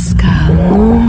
Pascal, 0.00 0.89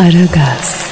Aragaz, 0.00 0.86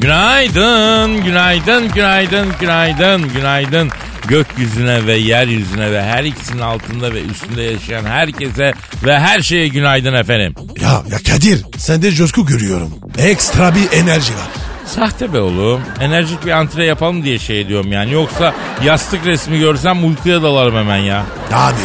Günaydın, 0.00 1.24
günaydın, 1.24 1.88
günaydın, 1.94 2.48
günaydın, 2.60 3.28
günaydın. 3.28 3.90
Gökyüzüne 4.28 5.06
ve 5.06 5.12
yeryüzüne 5.16 5.92
ve 5.92 6.02
her 6.02 6.24
ikisinin 6.24 6.62
altında 6.62 7.14
ve 7.14 7.22
üstünde 7.22 7.62
yaşayan 7.62 8.04
herkese 8.04 8.72
ve 9.04 9.18
her 9.18 9.40
şeye 9.40 9.68
günaydın 9.68 10.14
efendim. 10.14 10.54
Ya, 10.80 11.02
ya 11.10 11.18
Kadir 11.18 11.64
sende 11.78 12.12
coşku 12.12 12.46
görüyorum. 12.46 12.90
Ekstra 13.18 13.74
bir 13.74 13.98
enerji 13.98 14.32
var. 14.32 14.63
Sahte 14.86 15.32
be 15.32 15.40
oğlum. 15.40 15.80
Enerjik 16.00 16.46
bir 16.46 16.50
antre 16.50 16.84
yapalım 16.84 17.24
diye 17.24 17.38
şey 17.38 17.68
diyorum 17.68 17.92
yani. 17.92 18.12
Yoksa 18.12 18.54
yastık 18.84 19.26
resmi 19.26 19.58
görsem 19.58 20.08
uykuya 20.08 20.42
dalarım 20.42 20.76
hemen 20.76 20.96
ya. 20.96 21.24
Abi 21.52 21.76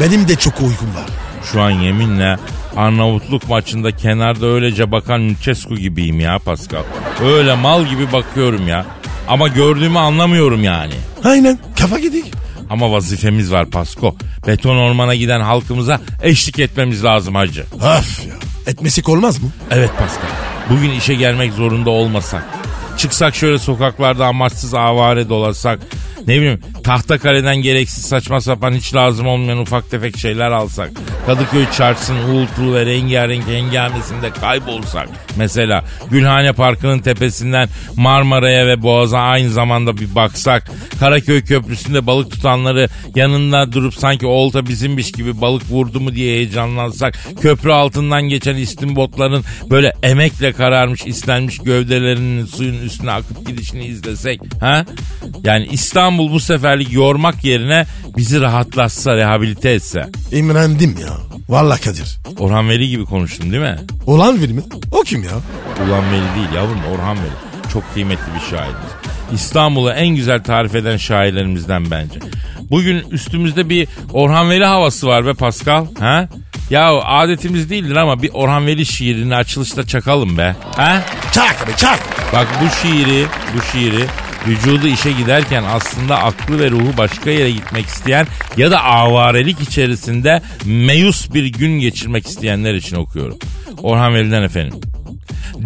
benim 0.00 0.28
de 0.28 0.36
çok 0.36 0.54
uykum 0.60 0.88
var. 0.94 1.04
Şu 1.52 1.60
an 1.62 1.70
yeminle 1.70 2.36
Arnavutluk 2.76 3.48
maçında 3.48 3.92
kenarda 3.96 4.46
öylece 4.46 4.92
bakan 4.92 5.28
Lucescu 5.30 5.76
gibiyim 5.76 6.20
ya 6.20 6.38
Pascal. 6.38 6.82
Öyle 7.24 7.54
mal 7.54 7.84
gibi 7.86 8.12
bakıyorum 8.12 8.68
ya. 8.68 8.86
Ama 9.28 9.48
gördüğümü 9.48 9.98
anlamıyorum 9.98 10.64
yani. 10.64 10.94
Aynen 11.24 11.58
kafa 11.80 11.98
gidik. 11.98 12.32
Ama 12.70 12.92
vazifemiz 12.92 13.52
var 13.52 13.66
Pasko. 13.70 14.16
Beton 14.46 14.76
ormana 14.76 15.14
giden 15.14 15.40
halkımıza 15.40 16.00
eşlik 16.22 16.58
etmemiz 16.58 17.04
lazım 17.04 17.34
hacı. 17.34 17.64
Öf 17.76 18.26
ya. 18.26 18.34
Etmesik 18.66 19.08
olmaz 19.08 19.42
mı? 19.42 19.48
Evet 19.70 19.90
Pascal. 19.98 20.28
Bugün 20.70 20.90
işe 20.90 21.14
gelmek 21.14 21.52
zorunda 21.52 21.90
olmasak. 21.90 22.44
Çıksak 22.96 23.34
şöyle 23.34 23.58
sokaklarda 23.58 24.26
amaçsız 24.26 24.74
avare 24.74 25.28
dolasak. 25.28 25.78
Ne 26.26 26.36
bileyim 26.36 26.60
tahta 26.84 27.18
kaleden 27.18 27.56
gereksiz 27.56 28.04
saçma 28.04 28.40
sapan 28.40 28.72
hiç 28.72 28.94
lazım 28.94 29.26
olmayan 29.26 29.58
ufak 29.58 29.90
tefek 29.90 30.18
şeyler 30.18 30.50
alsak. 30.50 30.90
Kadıköy 31.26 31.64
çarşısının 31.76 32.28
uğultulu 32.28 32.74
ve 32.74 32.86
rengarenk 32.86 33.46
hengamesinde 33.48 34.30
kaybolsak. 34.30 35.08
Mesela 35.36 35.84
Gülhane 36.10 36.52
Parkı'nın 36.52 36.98
tepesinden 36.98 37.68
Marmara'ya 37.96 38.66
ve 38.66 38.82
Boğaz'a 38.82 39.18
aynı 39.18 39.50
zamanda 39.50 39.96
bir 39.96 40.14
baksak. 40.14 40.70
Karaköy 41.00 41.42
Köprüsü'nde 41.42 42.06
balık 42.06 42.30
tutanları 42.30 42.88
yanında 43.14 43.72
durup 43.72 43.94
sanki 43.94 44.26
olta 44.26 44.66
bizimmiş 44.66 45.12
gibi 45.12 45.40
balık 45.40 45.70
vurdu 45.70 46.00
mu 46.00 46.14
diye 46.14 46.34
heyecanlansak. 46.34 47.18
Köprü 47.40 47.72
altından 47.72 48.22
geçen 48.22 48.56
istimbotların 48.56 49.44
böyle 49.70 49.92
emekle 50.02 50.52
kararmış 50.52 51.06
istenmiş 51.06 51.58
gövdelerinin 51.58 52.46
suyun 52.46 52.82
üstüne 52.82 53.10
akıp 53.10 53.46
gidişini 53.46 53.84
izlesek. 53.84 54.40
Ha? 54.60 54.84
Yani 55.44 55.68
İstanbul 55.72 56.15
bu 56.18 56.40
seferlik 56.40 56.92
yormak 56.92 57.44
yerine 57.44 57.86
bizi 58.16 58.40
rahatlatsa, 58.40 59.16
rehabilite 59.16 59.70
etse. 59.70 60.06
İmrendim 60.32 60.96
ya. 61.00 61.12
Vallahi 61.48 61.80
Kadir. 61.80 62.18
Orhan 62.38 62.68
Veli 62.68 62.88
gibi 62.88 63.04
konuştum 63.04 63.52
değil 63.52 63.62
mi? 63.62 63.76
Olan 64.06 64.40
biri 64.40 64.52
mi? 64.52 64.62
O 64.90 65.00
kim 65.00 65.22
ya? 65.22 65.30
Ulan 65.88 66.04
Veli 66.12 66.34
değil 66.36 66.56
yavrum 66.56 66.80
Orhan 66.94 67.16
Veli. 67.16 67.70
Çok 67.72 67.94
kıymetli 67.94 68.34
bir 68.34 68.50
şairdir. 68.56 68.90
İstanbul'u 69.32 69.90
en 69.90 70.08
güzel 70.08 70.42
tarif 70.42 70.74
eden 70.74 70.96
şairlerimizden 70.96 71.90
bence. 71.90 72.20
Bugün 72.70 73.04
üstümüzde 73.10 73.68
bir 73.68 73.88
Orhan 74.12 74.50
Veli 74.50 74.64
havası 74.64 75.06
var 75.06 75.26
be 75.26 75.34
Pascal. 75.34 75.86
Ha? 75.98 76.28
Ya 76.70 76.94
adetimiz 76.94 77.70
değildir 77.70 77.96
ama 77.96 78.22
bir 78.22 78.30
Orhan 78.34 78.66
Veli 78.66 78.86
şiirini 78.86 79.36
açılışta 79.36 79.86
çakalım 79.86 80.38
be. 80.38 80.56
Ha? 80.76 81.02
Çak 81.32 81.56
abi 81.64 81.76
çak. 81.76 81.98
Bak 82.32 82.48
bu 82.62 82.88
şiiri, 82.88 83.26
bu 83.56 83.62
şiiri 83.72 84.06
vücudu 84.46 84.86
işe 84.86 85.12
giderken 85.12 85.64
aslında 85.64 86.18
aklı 86.22 86.58
ve 86.58 86.70
ruhu 86.70 86.98
başka 86.98 87.30
yere 87.30 87.50
gitmek 87.50 87.86
isteyen 87.86 88.26
ya 88.56 88.70
da 88.70 88.84
avarelik 88.84 89.60
içerisinde 89.60 90.42
meyus 90.64 91.34
bir 91.34 91.44
gün 91.44 91.80
geçirmek 91.80 92.26
isteyenler 92.26 92.74
için 92.74 92.96
okuyorum. 92.96 93.38
Orhan 93.82 94.14
Veli'den 94.14 94.42
efendim. 94.42 94.80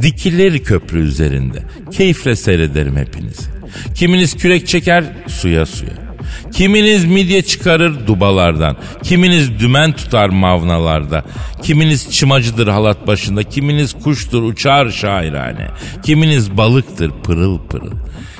Dikilir 0.03 0.65
köprü 0.65 1.01
üzerinde. 1.01 1.63
Keyifle 1.93 2.37
seyrederim 2.37 2.97
hepinizi. 2.97 3.51
Kiminiz 3.95 4.37
kürek 4.37 4.67
çeker 4.67 5.05
suya 5.29 5.67
suya. 5.67 6.11
Kiminiz 6.53 7.05
midye 7.05 7.43
çıkarır 7.43 8.07
dubalardan. 8.07 8.77
Kiminiz 9.03 9.59
dümen 9.61 9.93
tutar 9.93 10.29
mavnalarda. 10.29 11.25
Kiminiz 11.63 12.11
çımacıdır 12.13 12.69
halat 12.69 13.07
başında. 13.07 13.43
Kiminiz 13.43 13.93
kuştur 13.93 14.43
uçar 14.43 14.91
şairane. 14.91 15.67
Kiminiz 16.03 16.57
balıktır 16.57 17.11
pırıl 17.25 17.59
pırıl. 17.59 17.93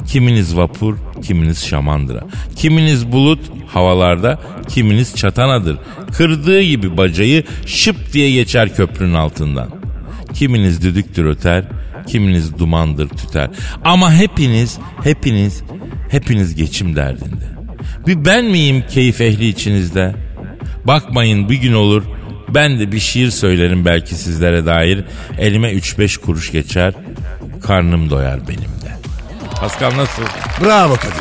Kiminiz 0.07 0.57
vapur, 0.57 0.97
kiminiz 1.23 1.67
şamandıra. 1.67 2.25
Kiminiz 2.57 3.13
bulut 3.13 3.41
havalarda, 3.67 4.41
kiminiz 4.69 5.17
çatanadır. 5.17 5.79
Kırdığı 6.13 6.63
gibi 6.63 6.97
bacayı 6.97 7.45
şıp 7.67 8.13
diye 8.13 8.31
geçer 8.31 8.75
köprünün 8.77 9.15
altından. 9.15 9.71
Kiminiz 10.35 10.83
düdüktür 10.83 11.25
öter, 11.25 11.65
kiminiz 12.07 12.59
dumandır 12.59 13.09
tüter. 13.09 13.51
Ama 13.85 14.15
hepiniz, 14.15 14.79
hepiniz, 15.05 15.63
hepiniz 16.11 16.55
geçim 16.55 16.97
derdinde. 16.97 17.51
Bir 18.07 18.25
ben 18.25 18.45
miyim 18.45 18.85
keyif 18.91 19.21
ehli 19.21 19.49
içinizde? 19.49 20.15
Bakmayın 20.85 21.49
bir 21.49 21.57
gün 21.57 21.73
olur 21.73 22.03
ben 22.55 22.81
de 22.81 22.93
bir 22.93 23.01
şiir 23.01 23.31
söylerim 23.31 23.85
belki 23.85 24.15
sizlere 24.15 24.67
dair. 24.67 25.05
Elime 25.39 25.73
3-5 25.73 26.21
kuruş 26.21 26.53
geçer, 26.53 26.95
karnım 27.63 28.11
doyar 28.11 28.49
benim. 28.49 28.80
Pascal 29.61 29.97
nasıl? 29.97 30.23
Bravo 30.65 30.95
Kadir. 30.95 31.13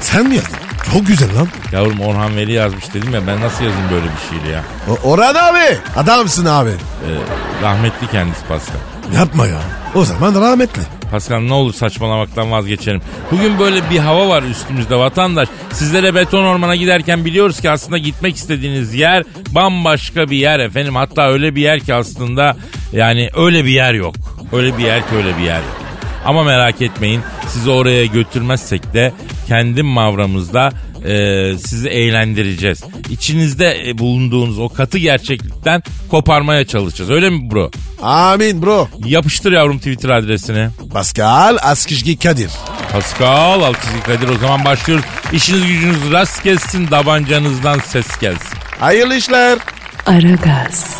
Sen 0.00 0.26
mi 0.28 0.34
yazdın? 0.36 0.56
Çok 0.92 1.06
güzel 1.06 1.36
lan. 1.36 1.48
Yavrum 1.72 2.00
Orhan 2.00 2.36
Veli 2.36 2.52
yazmış 2.52 2.94
dedim 2.94 3.14
ya 3.14 3.26
ben 3.26 3.40
nasıl 3.40 3.64
yazayım 3.64 3.90
böyle 3.90 4.04
bir 4.04 4.40
şiir 4.40 4.52
ya? 4.52 4.64
O, 4.88 5.10
Orhan 5.10 5.34
abi. 5.34 5.78
Adamsın 5.96 6.44
abi. 6.46 6.70
Ee, 6.70 7.62
rahmetli 7.62 8.06
kendisi 8.12 8.44
Pascal. 8.48 8.74
Yapma 9.14 9.46
ya. 9.46 9.58
O 9.94 10.04
zaman 10.04 10.34
rahmetli. 10.40 10.82
Pascal 11.10 11.38
ne 11.40 11.52
olur 11.54 11.72
saçmalamaktan 11.74 12.50
vazgeçelim. 12.52 13.02
Bugün 13.30 13.58
böyle 13.58 13.90
bir 13.90 13.98
hava 13.98 14.28
var 14.28 14.42
üstümüzde 14.42 14.96
vatandaş. 14.96 15.48
Sizlere 15.72 16.14
beton 16.14 16.44
ormana 16.44 16.76
giderken 16.76 17.24
biliyoruz 17.24 17.60
ki 17.60 17.70
aslında 17.70 17.98
gitmek 17.98 18.36
istediğiniz 18.36 18.94
yer 18.94 19.24
bambaşka 19.50 20.30
bir 20.30 20.36
yer 20.36 20.60
efendim. 20.60 20.94
Hatta 20.96 21.28
öyle 21.28 21.54
bir 21.54 21.60
yer 21.62 21.80
ki 21.80 21.94
aslında 21.94 22.56
yani 22.92 23.30
öyle 23.36 23.64
bir 23.64 23.70
yer 23.70 23.94
yok. 23.94 24.14
Öyle 24.52 24.78
bir 24.78 24.82
yer 24.84 25.00
ki 25.00 25.14
öyle 25.16 25.38
bir 25.38 25.42
yer 25.42 25.56
yok. 25.58 25.87
Ama 26.24 26.44
merak 26.44 26.82
etmeyin 26.82 27.20
sizi 27.48 27.70
oraya 27.70 28.06
götürmezsek 28.06 28.94
de 28.94 29.12
kendi 29.48 29.82
mavramızda 29.82 30.70
e, 31.04 31.52
sizi 31.58 31.88
eğlendireceğiz. 31.88 32.84
İçinizde 33.10 33.88
e, 33.88 33.98
bulunduğunuz 33.98 34.58
o 34.58 34.68
katı 34.68 34.98
gerçeklikten 34.98 35.82
koparmaya 36.10 36.66
çalışacağız. 36.66 37.10
Öyle 37.10 37.30
mi 37.30 37.50
bro? 37.50 37.70
Amin 38.02 38.62
bro. 38.62 38.88
Yapıştır 39.04 39.52
yavrum 39.52 39.78
Twitter 39.78 40.08
adresini. 40.08 40.68
Pascal 40.92 41.56
Askışgi 41.62 42.18
Kadir. 42.18 42.50
Pascal 42.92 43.62
Altçizgi 43.62 44.00
Kadir 44.02 44.28
o 44.28 44.38
zaman 44.38 44.64
başlıyoruz. 44.64 45.04
İşiniz 45.32 45.66
gücünüz 45.66 46.12
rast 46.12 46.44
gelsin 46.44 46.86
tabancanızdan 46.86 47.78
ses 47.78 48.18
gelsin. 48.20 48.58
Hayırlı 48.80 49.14
işler. 49.14 49.58
Aragaz, 50.06 50.96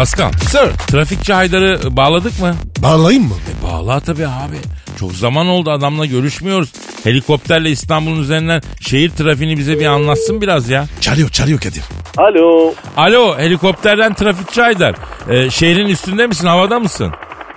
Pascal 0.00 0.32
Sir. 0.32 0.92
trafikçi 0.92 1.32
Haydar'ı 1.32 1.96
bağladık 1.96 2.40
mı? 2.40 2.52
Bağlayayım 2.82 3.24
mı? 3.24 3.34
E 3.50 3.54
bağla 3.66 4.00
tabii 4.00 4.26
abi. 4.26 4.58
Çok 5.00 5.12
zaman 5.12 5.46
oldu 5.46 5.70
adamla 5.70 6.06
görüşmüyoruz. 6.06 6.72
Helikopterle 7.04 7.70
İstanbul'un 7.70 8.20
üzerinden 8.20 8.60
şehir 8.80 9.10
trafiğini 9.10 9.56
bize 9.56 9.80
bir 9.80 9.86
anlatsın 9.86 10.40
biraz 10.40 10.70
ya. 10.70 10.84
Çalıyor 11.00 11.28
çalıyor 11.28 11.58
Kadir. 11.60 11.82
Alo. 12.18 12.74
Alo 12.96 13.38
helikopterden 13.38 14.14
trafikçi 14.14 14.62
Haydar. 14.62 14.94
Ee, 15.30 15.50
şehrin 15.50 15.88
üstünde 15.88 16.26
misin 16.26 16.46
havada 16.46 16.80
mısın? 16.80 17.12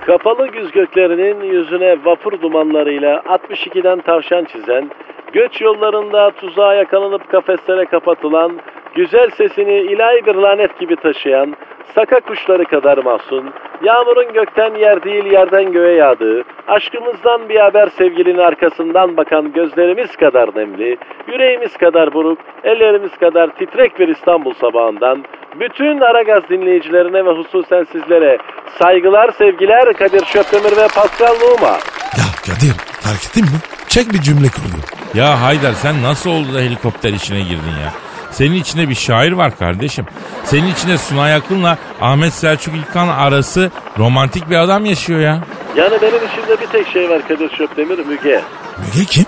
Kapalı 0.06 0.48
güz 0.48 0.72
göklerinin 0.72 1.44
yüzüne 1.54 2.06
vapur 2.06 2.42
dumanlarıyla 2.42 3.14
62'den 3.18 4.02
tavşan 4.02 4.46
çizen, 4.52 4.92
göç 5.34 5.62
yollarında 5.62 6.32
tuzağa 6.32 6.74
yakalanıp 6.74 7.32
kafeslere 7.32 7.86
kapatılan, 7.86 8.60
güzel 8.96 9.30
sesini 9.30 9.74
ilahi 9.74 10.26
bir 10.26 10.36
lanet 10.36 10.80
gibi 10.80 10.96
taşıyan, 10.96 11.56
saka 11.96 12.20
kuşları 12.20 12.66
kadar 12.66 12.98
mahzun, 12.98 13.50
yağmurun 13.84 14.34
gökten 14.34 14.76
yer 14.76 15.04
değil 15.04 15.26
yerden 15.26 15.72
göğe 15.72 15.96
yağdığı, 15.96 16.44
aşkımızdan 16.68 17.50
bir 17.50 17.60
haber 17.60 17.88
sevgilinin 17.88 18.38
arkasından 18.38 19.18
bakan 19.18 19.54
gözlerimiz 19.54 20.16
kadar 20.16 20.50
nemli, 20.56 20.98
yüreğimiz 21.28 21.78
kadar 21.78 22.14
buruk, 22.14 22.40
ellerimiz 22.64 23.18
kadar 23.18 23.56
titrek 23.56 24.00
bir 24.00 24.08
İstanbul 24.08 24.54
sabahından, 24.54 25.24
bütün 25.60 26.00
Aragaz 26.00 26.44
dinleyicilerine 26.50 27.26
ve 27.26 27.32
hususen 27.32 27.84
sizlere 27.92 28.38
saygılar, 28.80 29.32
sevgiler 29.32 29.94
Kadir 29.94 30.26
Şöpdemir 30.26 30.78
ve 30.78 30.88
Pascal 30.96 31.34
Numa. 31.34 31.78
Ya 32.18 32.28
Kadir 32.46 32.74
fark 33.02 33.26
ettin 33.26 33.44
mi? 33.44 33.60
Çek 33.88 34.14
bir 34.14 34.22
cümle 34.22 34.48
kurdu. 34.48 35.03
Ya 35.14 35.42
Haydar 35.42 35.74
sen 35.74 36.04
nasıl 36.04 36.30
oldu 36.30 36.54
da 36.54 36.60
helikopter 36.60 37.14
işine 37.14 37.40
girdin 37.42 37.78
ya? 37.84 37.94
Senin 38.32 38.54
içinde 38.56 38.90
bir 38.90 38.96
şair 38.96 39.32
var 39.32 39.58
kardeşim. 39.58 40.06
Senin 40.44 40.68
içinde 40.68 40.98
Sunay 40.98 41.36
Akın'la 41.36 41.78
Ahmet 42.02 42.34
Selçuk 42.34 42.76
İlkan 42.76 43.08
arası 43.08 43.72
romantik 44.00 44.50
bir 44.50 44.56
adam 44.56 44.86
yaşıyor 44.86 45.20
ya. 45.20 45.40
Yani 45.76 45.98
benim 46.02 46.16
içimde 46.28 46.62
bir 46.62 46.68
tek 46.68 46.88
şey 46.88 47.10
var 47.10 47.28
Kadir 47.28 47.50
Şöpdemir, 47.58 48.00
Müge. 48.00 48.42
Müge 48.78 49.06
kim? 49.06 49.26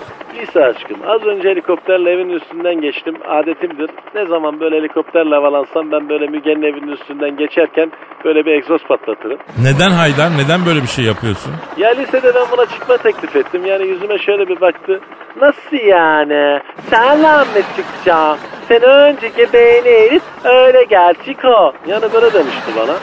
Lise 0.56 0.64
aşkım. 0.66 0.96
Az 1.06 1.22
önce 1.22 1.48
helikopterle 1.48 2.10
evin 2.10 2.28
üstünden 2.28 2.80
geçtim. 2.80 3.14
Adetimdir. 3.28 3.90
Ne 4.14 4.26
zaman 4.26 4.60
böyle 4.60 4.76
helikopterle 4.76 5.34
havalansam 5.34 5.92
ben 5.92 6.08
böyle 6.08 6.26
Müge'nin 6.26 6.62
evinin 6.62 6.92
üstünden 6.92 7.36
geçerken 7.36 7.92
böyle 8.24 8.46
bir 8.46 8.52
egzoz 8.52 8.82
patlatırım. 8.88 9.38
Neden 9.62 9.90
Haydar? 9.90 10.30
Neden 10.38 10.66
böyle 10.66 10.82
bir 10.82 10.86
şey 10.86 11.04
yapıyorsun? 11.04 11.52
Ya 11.76 11.90
lisede 11.90 12.34
ben 12.34 12.46
buna 12.52 12.66
çıkma 12.66 12.96
teklif 12.96 13.36
ettim. 13.36 13.66
Yani 13.66 13.86
yüzüme 13.86 14.18
şöyle 14.18 14.48
bir 14.48 14.60
baktı. 14.60 15.00
Nasıl 15.40 15.76
yani? 15.86 16.60
Senle 16.90 17.38
mi 17.38 17.62
çıkacağım? 17.76 18.38
Sen 18.68 18.82
önceki 18.82 19.52
beğeniriz 19.52 20.22
öyle 20.44 20.84
gerçek 20.84 21.44
o. 21.44 21.72
Yani 21.86 22.04
böyle 22.12 22.32
demişti 22.32 22.70
bana. 22.76 22.94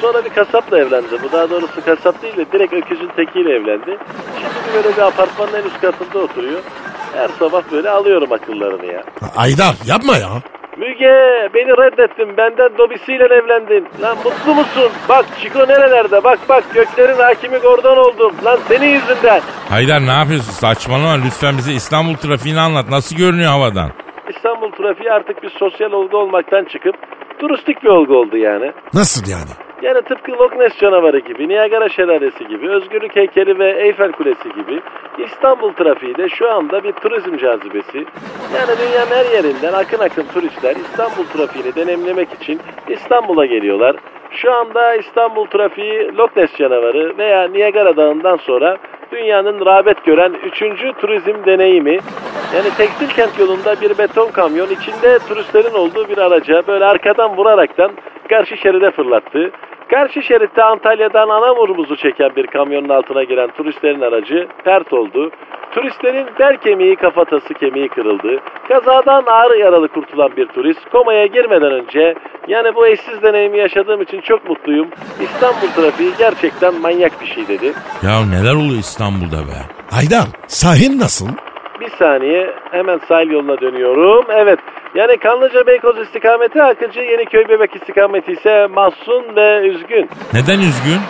Sonra 0.00 0.24
bir 0.24 0.30
kasapla 0.30 0.78
evlendi. 0.78 1.22
Bu 1.22 1.32
daha 1.32 1.50
doğrusu 1.50 1.84
kasap 1.84 2.22
değil 2.22 2.36
de 2.36 2.52
direkt 2.52 2.72
öküzün 2.72 3.08
tekiyle 3.16 3.54
evlendi. 3.54 3.98
Şimdi 4.40 4.74
böyle 4.74 4.96
bir 4.96 5.02
apartmanın 5.02 5.52
en 5.52 5.66
üst 5.66 5.80
katında 5.80 6.18
oturuyor. 6.18 6.60
Her 7.16 7.28
sabah 7.38 7.62
böyle 7.72 7.90
alıyorum 7.90 8.32
akıllarını 8.32 8.86
ya. 8.86 9.02
Aydar 9.36 9.74
yapma 9.86 10.16
ya. 10.16 10.28
Müge 10.76 11.48
beni 11.54 11.70
reddettin 11.70 12.36
benden 12.36 12.78
dobisiyle 12.78 13.24
evlendin. 13.24 13.88
Lan 14.02 14.16
mutlu 14.24 14.54
musun? 14.54 14.90
Bak 15.08 15.24
Çiko 15.42 15.58
nerelerde? 15.58 16.24
Bak 16.24 16.38
bak 16.48 16.64
göklerin 16.74 17.16
hakimi 17.16 17.58
Gordon 17.58 17.96
oldum. 17.96 18.32
Lan 18.44 18.58
senin 18.68 18.88
yüzünden. 18.88 19.40
Haydar 19.68 20.06
ne 20.06 20.10
yapıyorsun? 20.12 20.52
Saçmalama 20.52 21.12
lütfen 21.24 21.56
bize 21.58 21.72
İstanbul 21.72 22.14
trafiğini 22.14 22.60
anlat. 22.60 22.88
Nasıl 22.90 23.16
görünüyor 23.16 23.50
havadan? 23.50 23.90
İstanbul 24.36 24.70
trafiği 24.72 25.12
artık 25.12 25.42
bir 25.42 25.50
sosyal 25.58 25.92
olgu 25.92 26.16
olmaktan 26.16 26.64
çıkıp 26.64 26.94
turistik 27.40 27.82
bir 27.84 27.88
olgu 27.88 28.16
oldu 28.16 28.36
yani. 28.36 28.72
Nasıl 28.94 29.30
yani? 29.30 29.50
Yani 29.82 30.02
tıpkı 30.02 30.32
Loch 30.32 30.56
Ness 30.56 30.78
canavarı 30.78 31.18
gibi, 31.18 31.48
Niagara 31.48 31.88
şelalesi 31.88 32.48
gibi, 32.48 32.70
Özgürlük 32.70 33.16
heykeli 33.16 33.58
ve 33.58 33.82
Eyfel 33.82 34.12
Kulesi 34.12 34.48
gibi 34.48 34.80
İstanbul 35.24 35.72
trafiği 35.72 36.16
de 36.16 36.28
şu 36.28 36.50
anda 36.50 36.84
bir 36.84 36.92
turizm 36.92 37.36
cazibesi. 37.36 37.98
Yani 38.54 38.78
dünyanın 38.78 39.10
her 39.10 39.36
yerinden 39.36 39.72
akın 39.72 39.98
akın 39.98 40.24
turistler 40.34 40.76
İstanbul 40.76 41.24
trafiğini 41.24 41.74
deneyimlemek 41.74 42.32
için 42.32 42.60
İstanbul'a 42.88 43.46
geliyorlar. 43.46 43.96
Şu 44.30 44.52
anda 44.52 44.94
İstanbul 44.94 45.46
trafiği 45.46 46.16
Loch 46.16 46.36
Ness 46.36 46.56
canavarı 46.56 47.18
veya 47.18 47.48
Niagara 47.48 47.96
Dağı'ndan 47.96 48.36
sonra 48.36 48.76
dünyanın 49.12 49.66
rağbet 49.66 50.04
gören 50.04 50.32
üçüncü 50.32 50.92
turizm 50.92 51.44
deneyimi. 51.46 51.98
Yani 52.54 52.70
tekstil 52.76 53.08
kent 53.08 53.38
yolunda 53.38 53.80
bir 53.80 53.98
beton 53.98 54.30
kamyon 54.30 54.68
içinde 54.70 55.18
turistlerin 55.28 55.74
olduğu 55.74 56.08
bir 56.08 56.18
araca 56.18 56.66
böyle 56.66 56.84
arkadan 56.84 57.36
vuraraktan 57.36 57.90
karşı 58.28 58.56
şeride 58.56 58.90
fırlattı. 58.90 59.50
Karşı 59.90 60.22
şeritte 60.22 60.62
Antalya'dan 60.62 61.28
Anamur'umuzu 61.28 61.96
çeken 61.96 62.36
bir 62.36 62.46
kamyonun 62.46 62.88
altına 62.88 63.22
giren 63.24 63.50
turistlerin 63.50 64.00
aracı 64.00 64.48
pert 64.64 64.92
oldu. 64.92 65.30
Turistlerin 65.74 66.26
bel 66.38 66.56
kemiği 66.56 66.96
kafatası 66.96 67.54
kemiği 67.54 67.88
kırıldı. 67.88 68.40
Kazadan 68.68 69.24
ağır 69.26 69.58
yaralı 69.58 69.88
kurtulan 69.88 70.30
bir 70.36 70.46
turist 70.46 70.90
komaya 70.92 71.26
girmeden 71.26 71.72
önce 71.72 72.14
yani 72.48 72.74
bu 72.74 72.86
eşsiz 72.86 73.22
deneyimi 73.22 73.58
yaşadığım 73.58 74.02
için 74.02 74.20
çok 74.20 74.48
mutluyum. 74.48 74.88
İstanbul 75.20 75.68
trafiği 75.76 76.10
gerçekten 76.18 76.74
manyak 76.74 77.20
bir 77.20 77.26
şey 77.26 77.48
dedi. 77.48 77.72
Ya 78.02 78.26
neler 78.26 78.54
oluyor 78.54 78.80
İstanbul'da 78.80 79.38
be? 79.38 79.58
Aydar 79.98 80.26
sahil 80.46 80.98
nasıl? 80.98 81.26
Bir 81.80 81.90
saniye 81.90 82.50
hemen 82.70 83.00
sahil 83.08 83.30
yoluna 83.30 83.60
dönüyorum. 83.60 84.24
Evet 84.30 84.58
yani 84.94 85.16
Kanlıca 85.18 85.66
Beykoz 85.66 85.98
istikameti 85.98 86.62
Akıncı 86.62 87.00
Yeniköy 87.00 87.48
Bebek 87.48 87.76
istikameti 87.76 88.32
ise 88.32 88.66
mahzun 88.66 89.36
ve 89.36 89.68
üzgün. 89.68 90.08
Neden 90.34 90.58
üzgün? 90.58 91.00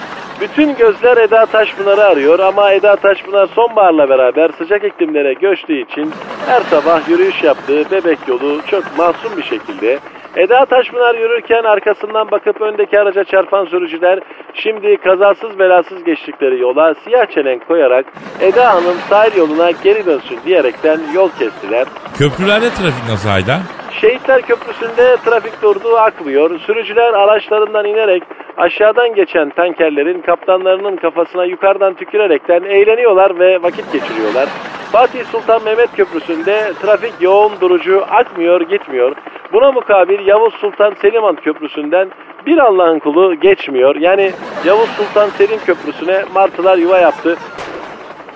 Bütün 0.40 0.74
gözler 0.76 1.16
Eda 1.16 1.46
Taşpınar'ı 1.46 2.04
arıyor 2.04 2.38
ama 2.38 2.72
Eda 2.72 2.96
Taşpınar 2.96 3.46
sonbaharla 3.46 4.08
beraber 4.08 4.50
sıcak 4.58 4.84
iklimlere 4.84 5.32
göçtüğü 5.32 5.82
için 5.82 6.12
her 6.46 6.60
sabah 6.60 7.08
yürüyüş 7.08 7.42
yaptığı 7.42 7.90
bebek 7.90 8.18
yolu 8.28 8.60
çok 8.66 8.98
masum 8.98 9.36
bir 9.36 9.42
şekilde 9.42 9.98
Eda 10.36 10.64
Taşpınar 10.64 11.14
yürürken 11.14 11.62
arkasından 11.64 12.30
bakıp 12.30 12.60
öndeki 12.60 13.00
araca 13.00 13.24
çarpan 13.24 13.66
sürücüler 13.66 14.20
şimdi 14.54 14.96
kazasız 14.96 15.58
belasız 15.58 16.04
geçtikleri 16.04 16.60
yola 16.60 16.94
siyah 17.04 17.26
çelenk 17.26 17.68
koyarak 17.68 18.06
Eda 18.40 18.74
Hanım 18.74 18.96
sahil 19.10 19.36
yoluna 19.38 19.70
geri 19.70 20.06
dönsün 20.06 20.38
diyerekten 20.46 21.00
yol 21.14 21.30
kestiler. 21.38 21.86
Köprülerde 22.18 22.70
trafik 22.70 23.08
nasıl 23.08 23.28
Haydar? 23.28 23.60
Şehitler 24.00 24.42
Köprüsü'nde 24.42 25.16
trafik 25.24 25.62
durduğu 25.62 25.96
akmıyor. 25.96 26.60
Sürücüler 26.60 27.12
araçlarından 27.12 27.84
inerek 27.84 28.22
aşağıdan 28.56 29.14
geçen 29.14 29.50
tankerlerin 29.50 30.20
kaptanlarının 30.20 30.96
kafasına 30.96 31.44
yukarıdan 31.44 31.94
tükürerekten 31.94 32.62
eğleniyorlar 32.62 33.38
ve 33.38 33.62
vakit 33.62 33.92
geçiriyorlar. 33.92 34.48
Fatih 34.92 35.24
Sultan 35.24 35.64
Mehmet 35.64 35.92
Köprüsü'nde 35.96 36.72
trafik 36.82 37.12
yoğun 37.20 37.52
durucu 37.60 38.04
akmıyor 38.10 38.60
gitmiyor. 38.60 39.16
Buna 39.52 39.72
mukabil 39.72 40.26
Yavuz 40.26 40.54
Sultan 40.54 40.94
Selim 41.02 41.22
Han 41.22 41.36
Köprüsü'nden 41.36 42.10
bir 42.46 42.58
Allah'ın 42.58 42.98
kulu 42.98 43.34
geçmiyor. 43.34 43.96
Yani 43.96 44.32
Yavuz 44.64 44.88
Sultan 44.88 45.30
Selim 45.30 45.58
Köprüsü'ne 45.66 46.24
martılar 46.34 46.78
yuva 46.78 46.98
yaptı. 46.98 47.36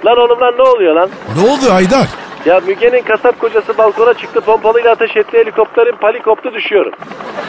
Lan 0.05 0.19
oğlum 0.19 0.41
lan 0.41 0.55
ne 0.59 0.63
oluyor 0.63 0.95
lan? 0.95 1.09
Ne 1.37 1.51
oldu 1.51 1.73
Aydar? 1.73 2.07
Ya 2.47 2.61
Müge'nin 2.67 3.03
kasap 3.03 3.41
kocası 3.41 3.79
balkona 3.79 4.15
çıktı 4.15 4.41
pompalıyla 4.41 4.91
ateş 4.93 5.17
etti 5.17 5.39
helikopterin 5.39 5.97
palikoptu 5.97 6.55
düşüyorum. 6.55 6.93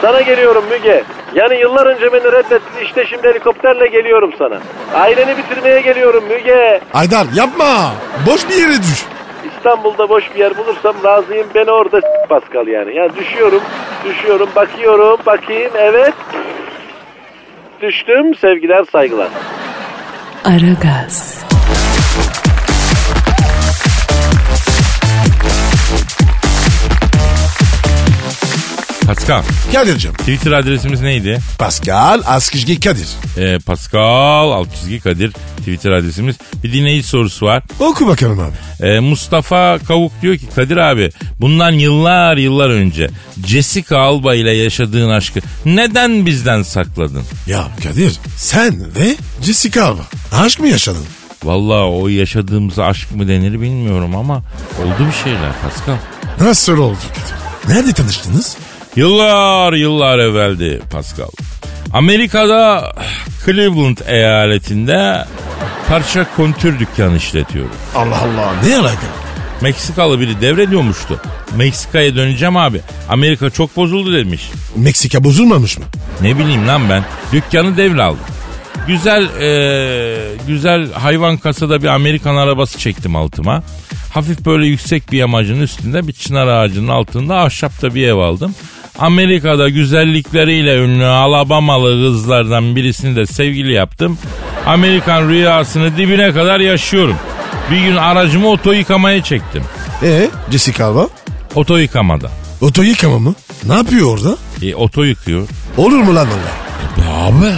Sana 0.02 0.20
geliyorum 0.20 0.64
Müge. 0.70 1.04
Yani 1.34 1.60
yıllar 1.60 1.86
önce 1.86 2.12
beni 2.12 2.32
reddettin 2.32 2.84
işte 2.84 3.04
şimdi 3.06 3.28
helikopterle 3.28 3.86
geliyorum 3.86 4.32
sana. 4.38 4.58
Aileni 4.94 5.36
bitirmeye 5.38 5.80
geliyorum 5.80 6.24
Müge. 6.28 6.80
Aydar 6.94 7.26
yapma. 7.34 7.92
Boş 8.26 8.48
bir 8.48 8.54
yere 8.54 8.78
düş. 8.82 9.04
İstanbul'da 9.56 10.08
boş 10.08 10.34
bir 10.34 10.40
yer 10.40 10.56
bulursam 10.58 10.94
razıyım 11.04 11.46
beni 11.54 11.70
orada 11.70 12.00
s- 12.00 12.26
Pascal 12.28 12.66
yani. 12.66 12.96
Yani 12.96 13.16
düşüyorum, 13.16 13.62
düşüyorum, 14.04 14.48
bakıyorum, 14.56 15.18
bakayım 15.26 15.70
evet. 15.78 16.14
Düştüm 17.82 18.34
sevgiler 18.34 18.84
saygılar. 18.92 19.28
Aragaz, 20.44 21.44
Pascal. 29.26 29.42
Kadir'cim. 29.72 30.12
Twitter 30.12 30.52
adresimiz 30.52 31.00
neydi? 31.00 31.38
Pascal 31.58 32.22
Askışgi 32.26 32.80
Kadir. 32.80 33.08
Ee, 33.38 33.58
Pascal 33.58 34.50
alt 34.52 34.68
çizgi 34.76 35.00
Kadir 35.00 35.32
Twitter 35.58 35.90
adresimiz. 35.90 36.36
Bir 36.64 36.72
dinleyici 36.72 37.08
sorusu 37.08 37.46
var. 37.46 37.62
Oku 37.80 38.06
bakalım 38.06 38.40
abi. 38.40 38.86
Ee, 38.88 39.00
Mustafa 39.00 39.78
Kavuk 39.88 40.12
diyor 40.22 40.36
ki 40.36 40.46
Kadir 40.54 40.76
abi 40.76 41.10
bundan 41.40 41.70
yıllar 41.72 42.36
yıllar 42.36 42.70
önce 42.70 43.10
Jessica 43.46 43.98
Alba 43.98 44.34
ile 44.34 44.52
yaşadığın 44.52 45.10
aşkı 45.10 45.40
neden 45.64 46.26
bizden 46.26 46.62
sakladın? 46.62 47.22
Ya 47.46 47.68
Kadir 47.82 48.18
sen 48.36 48.80
ve 48.96 49.16
Jessica 49.42 49.84
Alba. 49.84 50.02
Aşk 50.32 50.60
mı 50.60 50.68
yaşadın? 50.68 51.04
Vallahi 51.44 51.84
o 51.84 52.08
yaşadığımız 52.08 52.78
aşk 52.78 53.14
mı 53.14 53.28
denir 53.28 53.60
bilmiyorum 53.60 54.16
ama 54.16 54.36
oldu 54.82 55.08
bir 55.08 55.24
şeyler 55.24 55.52
Pascal. 55.62 55.96
Nasıl 56.40 56.78
oldu 56.78 56.98
Kadir? 57.08 57.46
Nerede 57.74 57.92
tanıştınız? 57.92 58.56
Yıllar 58.96 59.72
yıllar 59.72 60.18
evveldi 60.18 60.80
Pascal. 60.90 61.28
Amerika'da 61.92 62.92
Cleveland 63.44 63.98
eyaletinde 64.06 65.24
parça 65.88 66.26
kontür 66.36 66.78
dükkanı 66.78 67.16
işletiyorum. 67.16 67.74
Allah 67.94 68.18
Allah 68.18 68.54
ne 68.66 68.76
alaka? 68.76 69.06
Meksikalı 69.60 70.20
biri 70.20 70.40
devrediyormuştu. 70.40 71.20
Meksika'ya 71.56 72.16
döneceğim 72.16 72.56
abi. 72.56 72.80
Amerika 73.08 73.50
çok 73.50 73.76
bozuldu 73.76 74.14
demiş. 74.14 74.50
Meksika 74.76 75.24
bozulmamış 75.24 75.78
mı? 75.78 75.84
Ne 76.20 76.38
bileyim 76.38 76.68
lan 76.68 76.82
ben. 76.90 77.04
Dükkanı 77.32 77.76
devraldım. 77.76 78.20
Güzel 78.86 79.28
eee, 79.40 80.18
güzel 80.46 80.92
hayvan 80.92 81.36
kasada 81.36 81.82
bir 81.82 81.86
Amerikan 81.88 82.36
arabası 82.36 82.78
çektim 82.78 83.16
altıma. 83.16 83.62
Hafif 84.14 84.46
böyle 84.46 84.66
yüksek 84.66 85.12
bir 85.12 85.18
yamacın 85.18 85.60
üstünde 85.60 86.08
bir 86.08 86.12
çınar 86.12 86.46
ağacının 86.46 86.88
altında 86.88 87.40
ahşapta 87.40 87.94
bir 87.94 88.08
ev 88.08 88.14
aldım. 88.14 88.54
Amerika'da 88.98 89.68
güzellikleriyle 89.68 90.76
ünlü 90.76 91.04
Alabamalı 91.06 92.06
kızlardan 92.06 92.76
birisini 92.76 93.16
de 93.16 93.26
sevgili 93.26 93.72
yaptım. 93.72 94.18
Amerikan 94.66 95.28
rüyasını 95.28 95.96
dibine 95.96 96.32
kadar 96.32 96.60
yaşıyorum. 96.60 97.16
Bir 97.70 97.80
gün 97.80 97.96
aracımı 97.96 98.48
oto 98.48 98.72
yıkamaya 98.72 99.22
çektim. 99.22 99.62
E 100.02 100.28
Jessica 100.50 100.86
Alba? 100.86 101.08
Oto 101.54 101.76
yıkamada. 101.76 102.30
Oto 102.60 102.82
yıkama 102.82 103.18
mı? 103.18 103.34
Ne 103.66 103.74
yapıyor 103.74 104.12
orada? 104.18 104.36
E, 104.62 104.74
oto 104.74 105.02
yıkıyor. 105.04 105.48
Olur 105.76 105.98
mu 105.98 106.14
lan 106.14 106.26
onlar? 106.26 106.66
Abi 107.28 107.52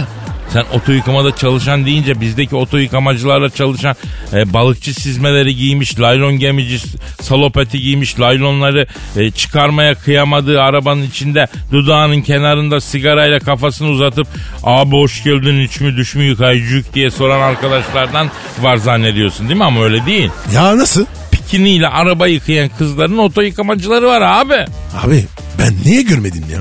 sen 0.53 0.65
oto 0.73 0.91
yıkamada 0.91 1.35
çalışan 1.35 1.85
deyince 1.85 2.21
bizdeki 2.21 2.55
oto 2.55 2.77
yıkamacılarla 2.77 3.49
çalışan 3.49 3.95
e, 4.33 4.53
balıkçı 4.53 4.93
sizmeleri 4.93 5.55
giymiş, 5.55 5.99
laylon 5.99 6.39
gemici 6.39 6.79
salopeti 7.21 7.81
giymiş, 7.81 8.19
laylonları 8.19 8.87
e, 9.17 9.31
çıkarmaya 9.31 9.95
kıyamadığı 9.95 10.61
arabanın 10.61 11.03
içinde 11.03 11.47
dudağının 11.71 12.21
kenarında 12.21 12.81
sigarayla 12.81 13.39
kafasını 13.39 13.89
uzatıp 13.89 14.27
abi 14.63 14.91
hoş 14.91 15.23
geldin 15.23 15.59
iç 15.59 15.81
mi 15.81 15.97
düş 15.97 16.15
mü 16.15 16.23
yıkayıcık 16.23 16.93
diye 16.93 17.11
soran 17.11 17.41
arkadaşlardan 17.41 18.29
var 18.61 18.77
zannediyorsun 18.77 19.47
değil 19.47 19.57
mi 19.57 19.63
ama 19.65 19.83
öyle 19.83 20.05
değil. 20.05 20.29
Ya 20.55 20.77
nasıl? 20.77 21.05
Bikiniyle 21.33 21.87
araba 21.87 22.27
yıkayan 22.27 22.69
kızların 22.77 23.17
oto 23.17 23.41
yıkamacıları 23.41 24.07
var 24.07 24.21
abi. 24.21 24.65
Abi 25.03 25.25
ben 25.59 25.73
niye 25.85 26.01
görmedim 26.01 26.43
ya? 26.51 26.59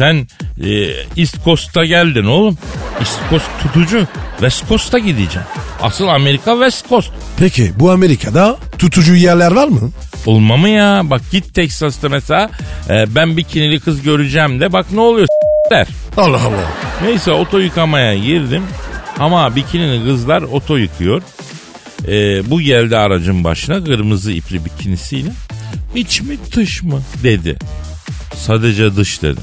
Sen 0.00 0.26
e, 0.64 0.70
East 1.16 1.44
Coast'a 1.44 1.84
geldin 1.84 2.24
oğlum. 2.24 2.58
East 3.00 3.20
Coast 3.30 3.46
tutucu. 3.62 4.06
West 4.38 4.68
Coast'a 4.68 4.98
gideceksin. 4.98 5.40
Asıl 5.82 6.08
Amerika 6.08 6.52
West 6.52 6.88
Coast. 6.88 7.10
Peki 7.38 7.72
bu 7.76 7.90
Amerika'da 7.90 8.56
tutucu 8.78 9.14
yerler 9.14 9.52
var 9.52 9.68
mı? 9.68 9.90
Olma 10.26 10.56
mı 10.56 10.68
ya? 10.68 11.02
Bak 11.04 11.20
git 11.32 11.54
Texas'ta 11.54 12.08
mesela 12.08 12.50
e, 12.90 13.14
ben 13.14 13.36
bikinili 13.36 13.80
kız 13.80 14.02
göreceğim 14.02 14.60
de 14.60 14.72
bak 14.72 14.86
ne 14.92 15.00
oluyor 15.00 15.26
der. 15.70 15.86
Allah 16.16 16.40
Allah. 16.40 16.72
Neyse 17.02 17.32
oto 17.32 17.58
yıkamaya 17.58 18.14
girdim. 18.16 18.62
Ama 19.18 19.56
bikinili 19.56 20.04
kızlar 20.04 20.42
oto 20.42 20.76
yıkıyor. 20.76 21.22
E, 22.08 22.50
bu 22.50 22.60
geldi 22.60 22.96
aracın 22.96 23.44
başına 23.44 23.84
kırmızı 23.84 24.32
ipli 24.32 24.64
bikinisiyle. 24.64 25.30
İç 25.94 26.20
mi 26.20 26.36
dış 26.56 26.82
mı 26.82 27.00
dedi. 27.22 27.56
Sadece 28.34 28.96
dış 28.96 29.22
dedim. 29.22 29.42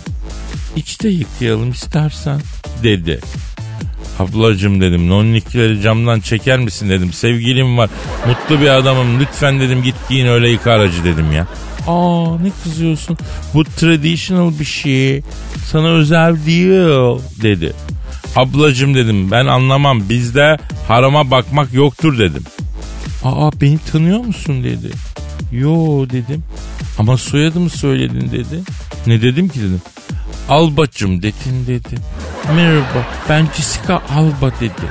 İçte 0.78 1.10
yıkayalım 1.10 1.72
istersen 1.72 2.42
dedi. 2.84 3.20
Ablacım 4.20 4.82
dedim 4.82 5.10
nonnikleri 5.10 5.82
camdan 5.82 6.20
çeker 6.20 6.60
misin 6.60 6.90
dedim. 6.90 7.14
Sevgilim 7.14 7.78
var 7.78 7.90
mutlu 8.28 8.62
bir 8.62 8.68
adamım 8.68 9.20
lütfen 9.20 9.60
dedim 9.60 9.84
git 9.84 9.96
giyin 10.10 10.28
öyle 10.28 10.50
yıka 10.50 10.72
aracı 10.72 11.04
dedim 11.04 11.32
ya. 11.32 11.48
Aa 11.88 12.38
ne 12.38 12.52
kızıyorsun 12.64 13.18
bu 13.54 13.64
traditional 13.64 14.60
bir 14.60 14.66
şey 14.66 15.22
sana 15.72 15.88
özel 15.88 16.46
değil 16.46 17.22
dedi. 17.42 17.74
Ablacım 18.36 18.96
dedim 18.96 19.32
ben 19.32 19.46
anlamam 19.46 20.10
bizde 20.10 20.58
harama 20.88 21.32
bakmak 21.32 21.74
yoktur 21.74 22.20
dedim. 22.20 22.44
Aa 23.24 23.52
beni 23.62 23.80
tanıyor 23.92 24.20
musun 24.20 24.64
dedi. 24.64 24.90
Yo 25.52 26.06
dedim. 26.10 26.44
Ama 27.00 27.18
soyadımı 27.18 27.70
söyledin 27.70 28.32
dedi. 28.32 28.62
Ne 29.08 29.22
dedim 29.22 29.50
ki 29.50 29.60
dedim. 29.60 29.82
Albacım 30.50 31.22
dedin 31.22 31.68
dedi. 31.68 31.96
Merhaba 32.56 33.06
ben 33.30 33.48
Jessica 33.56 33.96
Alba 33.96 34.52
dedi. 34.62 34.88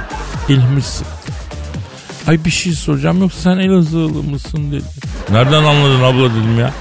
İlmi 0.48 0.82
sıktı. 0.82 1.32
Ay 2.28 2.44
bir 2.44 2.50
şey 2.50 2.72
soracağım 2.72 3.20
yoksa 3.20 3.40
sen 3.40 3.58
Elazığlı 3.58 4.22
mısın 4.22 4.72
dedi. 4.72 4.84
Nereden 5.30 5.64
anladın 5.64 6.02
abla 6.02 6.30
dedim 6.30 6.60
ya. 6.60 6.72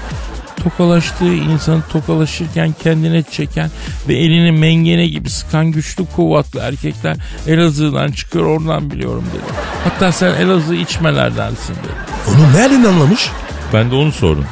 Tokalaştığı 0.64 1.34
insanı 1.34 1.82
tokalaşırken 1.92 2.74
kendine 2.82 3.22
çeken 3.22 3.70
ve 4.08 4.14
elini 4.14 4.52
mengene 4.52 5.06
gibi 5.06 5.30
sıkan 5.30 5.66
güçlü 5.66 6.06
kuvvetli 6.16 6.60
erkekler 6.60 7.16
Elazığ'dan 7.46 8.12
çıkıyor 8.12 8.46
oradan 8.46 8.90
biliyorum 8.90 9.24
dedi. 9.34 9.52
Hatta 9.84 10.12
sen 10.12 10.34
Elazığ 10.34 10.74
içmelerdensin 10.74 11.74
dedi. 11.74 11.92
Onu 12.28 12.54
nereden 12.54 12.84
anlamış? 12.84 13.30
Ben 13.72 13.90
de 13.90 13.94
onu 13.94 14.12
sordum. 14.12 14.46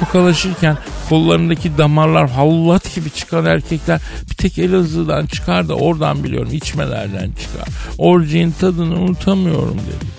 Tokalaşırken 0.00 0.76
kollarındaki 1.10 1.78
damarlar 1.78 2.30
hallat 2.30 2.94
gibi 2.94 3.10
çıkan 3.10 3.46
erkekler 3.46 4.00
bir 4.30 4.34
tek 4.34 4.58
Elazığ'dan 4.58 5.26
çıkar 5.26 5.68
da 5.68 5.74
oradan 5.74 6.24
biliyorum 6.24 6.52
içmelerden 6.52 7.30
çıkar. 7.40 7.68
Orcinin 7.98 8.54
tadını 8.60 8.94
unutamıyorum 8.94 9.78
dedi. 9.78 10.10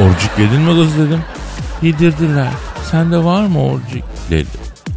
Orcuk 0.00 0.38
yedin 0.38 0.60
mi 0.60 0.82
kız 0.82 0.98
dedim. 0.98 1.20
Yedirdiler. 1.82 2.50
Sende 2.90 3.24
var 3.24 3.46
mı 3.46 3.62
orcuk 3.62 4.02
dedi. 4.30 4.48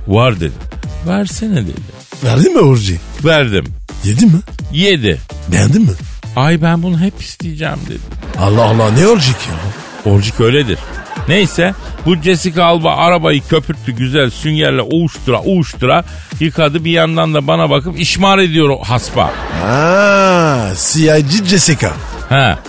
Var 0.07 0.39
dedim. 0.39 0.59
Versene 1.07 1.55
dedi. 1.55 1.81
Verdin 2.23 2.53
mi 2.53 2.59
Orji? 2.59 2.99
Verdim. 3.23 3.65
Yedin 4.03 4.31
mi? 4.31 4.39
Yedi. 4.73 5.19
Beğendin 5.51 5.81
mi? 5.81 5.91
Ay 6.35 6.61
ben 6.61 6.83
bunu 6.83 6.99
hep 6.99 7.21
isteyeceğim 7.21 7.79
dedi. 7.89 7.99
Allah 8.39 8.63
Allah 8.63 8.91
ne 8.91 9.07
Orjik 9.07 9.35
ya? 9.35 10.11
Orcuk 10.11 10.39
öyledir. 10.41 10.79
Neyse 11.27 11.73
bu 12.05 12.15
Jessica 12.15 12.63
Alba 12.65 12.95
arabayı 12.95 13.41
köpürttü 13.41 13.91
güzel 13.91 14.29
süngerle 14.29 14.81
uğuştura 14.81 15.41
uğuştura 15.41 16.03
yıkadı 16.39 16.85
bir 16.85 16.91
yandan 16.91 17.33
da 17.33 17.47
bana 17.47 17.69
bakıp 17.69 17.99
işmar 17.99 18.37
ediyor 18.39 18.69
o 18.69 18.83
hasba. 18.83 19.31
Aa, 19.65 20.73
CIG 20.75 21.45
Jessica. 21.45 21.91
Ha. 22.29 22.59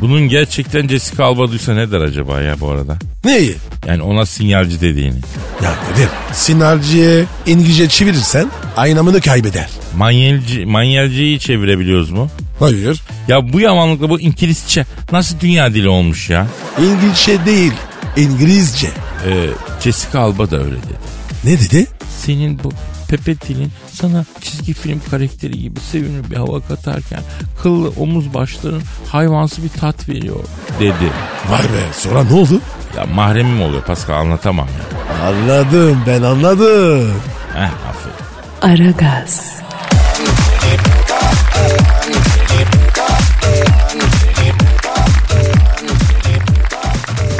Bunun 0.00 0.28
gerçekten 0.28 0.88
Jessica 0.88 1.24
Alba 1.24 1.48
duysa 1.50 1.74
ne 1.74 1.90
der 1.92 2.00
acaba 2.00 2.40
ya 2.40 2.60
bu 2.60 2.70
arada? 2.70 2.96
Neyi? 3.24 3.54
Yani 3.86 4.02
ona 4.02 4.26
sinyalci 4.26 4.80
dediğini. 4.80 5.18
Ya 5.62 5.74
Kadir 5.88 6.08
sinyalciye 6.32 7.24
İngilizce 7.46 7.88
çevirirsen 7.88 8.46
aynamını 8.76 9.20
kaybeder. 9.20 9.68
Manyelci, 9.96 10.66
manyelciyi 10.66 11.40
çevirebiliyoruz 11.40 12.10
mu? 12.10 12.28
Hayır. 12.60 13.00
Ya 13.28 13.52
bu 13.52 13.60
yamanlıkla 13.60 14.10
bu 14.10 14.20
İngilizce 14.20 14.84
nasıl 15.12 15.40
dünya 15.40 15.74
dili 15.74 15.88
olmuş 15.88 16.30
ya? 16.30 16.46
İngilizce 16.78 17.44
değil 17.46 17.72
İngilizce. 18.18 18.88
Ee, 19.26 19.50
Jessica 19.80 20.20
Alba 20.20 20.50
da 20.50 20.56
öyle 20.56 20.76
dedi. 20.76 20.98
Ne 21.44 21.52
dedi? 21.60 21.86
Senin 22.24 22.60
bu 22.64 22.72
Pepe 23.08 23.40
dilin 23.40 23.72
sana 23.92 24.24
çizgi 24.40 24.74
film 24.74 25.00
karakteri 25.10 25.58
gibi 25.58 25.80
sevimli 25.80 26.30
bir 26.30 26.36
hava 26.36 26.60
katarken 26.60 27.20
kıllı 27.62 27.88
omuz 28.00 28.34
başların 28.34 28.82
hayvansı 29.08 29.62
bir 29.64 29.68
tat 29.68 30.08
veriyor 30.08 30.40
dedi. 30.80 31.12
Vay 31.50 31.62
be 31.62 31.92
sonra 31.92 32.24
ne 32.24 32.34
oldu? 32.34 32.60
Ya 32.96 33.06
mahremim 33.06 33.62
oluyor 33.62 33.82
Pascal 33.82 34.14
anlatamam 34.20 34.68
ya. 34.68 34.98
Anladım 35.28 35.98
ben 36.06 36.22
anladım. 36.22 37.12
Heh 37.54 37.70
aferin. 37.88 38.82
Aragaz, 38.82 39.52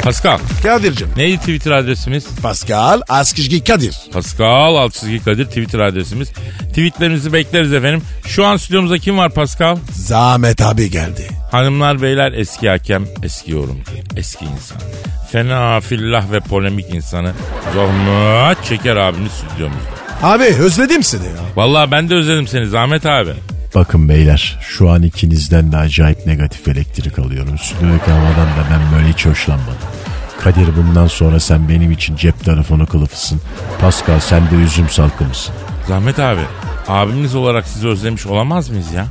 Pascal 0.03 0.39
Kadir'cim. 0.63 1.07
neydi 1.17 1.37
Twitter 1.37 1.71
adresimiz? 1.71 2.27
Pascal 2.41 3.01
Askışgi 3.09 3.63
Kadir. 3.63 3.95
Pascal 4.13 4.89
çizgi 4.89 5.23
Kadir 5.23 5.45
Twitter 5.45 5.79
adresimiz. 5.79 6.31
Tweetlerinizi 6.69 7.33
bekleriz 7.33 7.73
efendim. 7.73 8.01
Şu 8.27 8.45
an 8.45 8.57
stüdyomuzda 8.57 8.97
kim 8.97 9.17
var 9.17 9.33
Pascal? 9.33 9.77
Zahmet 9.93 10.61
abi 10.61 10.91
geldi. 10.91 11.27
Hanımlar 11.51 12.01
beyler 12.01 12.31
eski 12.31 12.69
hakem, 12.69 13.05
eski 13.23 13.51
yorumcu, 13.51 13.91
eski 14.15 14.45
insan. 14.45 14.77
Fena 15.31 15.79
fillah 15.79 16.31
ve 16.31 16.39
polemik 16.39 16.93
insanı 16.95 17.31
Zahmet 17.75 18.63
Çeker 18.63 18.95
abimiz 18.95 19.31
stüdyomuzda. 19.31 19.89
Abi 20.23 20.43
özledim 20.43 21.03
seni 21.03 21.23
ya. 21.25 21.31
Vallahi 21.55 21.91
ben 21.91 22.09
de 22.09 22.15
özledim 22.15 22.47
seni 22.47 22.67
Zahmet 22.67 23.05
abi. 23.05 23.31
Bakın 23.75 24.09
beyler 24.09 24.59
şu 24.61 24.89
an 24.89 25.03
ikinizden 25.03 25.71
de 25.71 25.77
acayip 25.77 26.25
negatif 26.25 26.67
elektrik 26.67 27.19
alıyorum. 27.19 27.57
Stüdyodaki 27.57 28.11
havadan 28.11 28.47
da 28.47 28.65
ben 28.71 28.97
böyle 28.97 29.13
hiç 29.13 29.25
hoşlanmadım. 29.25 29.88
Kadir 30.43 30.67
bundan 30.77 31.07
sonra 31.07 31.39
sen 31.39 31.69
benim 31.69 31.91
için 31.91 32.15
cep 32.15 32.45
telefonu 32.45 32.87
kılıfısın. 32.87 33.41
Pascal 33.81 34.19
sen 34.19 34.51
de 34.51 34.55
üzüm 34.55 34.89
salkımısın. 34.89 35.55
Zahmet 35.87 36.19
abi 36.19 36.41
abimiz 36.87 37.35
olarak 37.35 37.67
sizi 37.67 37.87
özlemiş 37.87 38.25
olamaz 38.25 38.69
mıyız 38.69 38.93
ya? 38.93 39.05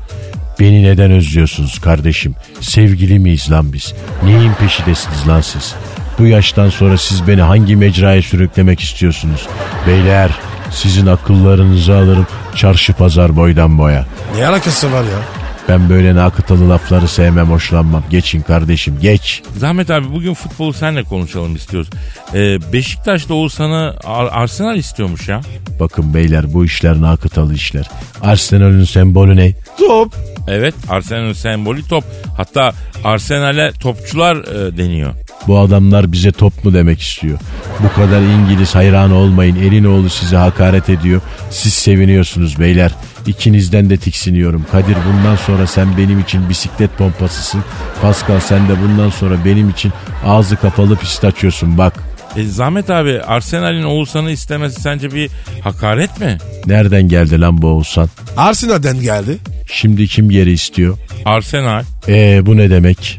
Beni 0.60 0.82
neden 0.82 1.10
özlüyorsunuz 1.10 1.78
kardeşim? 1.80 2.34
Sevgili 2.60 3.18
miyiz 3.18 3.50
lan 3.50 3.72
biz? 3.72 3.94
Neyin 4.24 4.52
peşindesiniz 4.52 5.28
lan 5.28 5.40
siz? 5.40 5.74
Bu 6.18 6.26
yaştan 6.26 6.68
sonra 6.70 6.98
siz 6.98 7.28
beni 7.28 7.42
hangi 7.42 7.76
mecraya 7.76 8.22
sürüklemek 8.22 8.80
istiyorsunuz? 8.80 9.46
Beyler 9.86 10.30
sizin 10.70 11.06
akıllarınızı 11.06 11.96
alırım 11.96 12.26
çarşı 12.54 12.92
pazar 12.92 13.36
boydan 13.36 13.78
boya. 13.78 14.06
Ne 14.36 14.46
alakası 14.46 14.92
var 14.92 15.02
ya? 15.02 15.37
Ben 15.68 15.88
böyle 15.88 16.14
nakıtalı 16.14 16.70
lafları 16.70 17.08
sevmem 17.08 17.50
hoşlanmam. 17.50 18.02
Geçin 18.10 18.40
kardeşim 18.42 18.98
geç. 19.02 19.42
Zahmet 19.56 19.90
abi 19.90 20.12
bugün 20.12 20.34
futbolu 20.34 20.72
senle 20.72 21.02
konuşalım 21.02 21.56
istiyoruz. 21.56 21.90
Ee, 22.34 22.58
Beşiktaş 22.72 23.30
Oğuzhan'ı 23.30 23.94
Ar- 24.04 24.28
Arsenal 24.42 24.76
istiyormuş 24.76 25.28
ya. 25.28 25.40
Bakın 25.80 26.14
beyler 26.14 26.54
bu 26.54 26.64
işler 26.64 27.00
nakıtalı 27.00 27.54
işler. 27.54 27.88
Arsenal'ün 28.22 28.84
sembolü 28.84 29.36
ne? 29.36 29.52
Top. 29.78 30.14
Evet 30.48 30.74
Arsenal'ın 30.88 31.32
sembolü 31.32 31.88
top. 31.88 32.04
Hatta 32.36 32.72
Arsenal'e 33.04 33.72
topçular 33.72 34.36
e, 34.36 34.76
deniyor. 34.78 35.14
Bu 35.46 35.58
adamlar 35.58 36.12
bize 36.12 36.32
top 36.32 36.64
mu 36.64 36.74
demek 36.74 37.00
istiyor. 37.00 37.38
Bu 37.82 38.00
kadar 38.00 38.20
İngiliz 38.20 38.74
hayranı 38.74 39.14
olmayın. 39.14 39.56
Elinoğlu 39.56 40.10
size 40.10 40.36
hakaret 40.36 40.88
ediyor. 40.88 41.20
Siz 41.50 41.74
seviniyorsunuz 41.74 42.60
beyler. 42.60 42.92
İkinizden 43.28 43.90
de 43.90 43.96
tiksiniyorum. 43.96 44.66
Kadir 44.72 44.96
bundan 45.08 45.36
sonra 45.36 45.66
sen 45.66 45.96
benim 45.98 46.20
için 46.20 46.48
bisiklet 46.48 46.98
pompasısın. 46.98 47.64
Pascal 48.02 48.40
sen 48.40 48.68
de 48.68 48.72
bundan 48.82 49.10
sonra 49.10 49.34
benim 49.44 49.70
için 49.70 49.92
ağzı 50.26 50.56
kapalı 50.56 50.96
pistaçyosun 50.96 51.78
bak. 51.78 51.94
E, 52.36 52.44
Zahmet 52.44 52.90
abi 52.90 53.20
Arsenal'in 53.22 53.82
Oğuzhan'ı 53.82 54.30
istemesi 54.30 54.80
sence 54.80 55.10
bir 55.10 55.30
hakaret 55.60 56.20
mi? 56.20 56.38
Nereden 56.66 57.08
geldi 57.08 57.40
lan 57.40 57.62
bu 57.62 57.66
Oğuzhan? 57.66 58.08
Arsenal'den 58.36 59.00
geldi. 59.00 59.38
Şimdi 59.66 60.06
kim 60.06 60.30
yeri 60.30 60.52
istiyor? 60.52 60.98
Arsenal. 61.24 61.82
Ee 62.08 62.46
bu 62.46 62.56
ne 62.56 62.70
demek? 62.70 63.18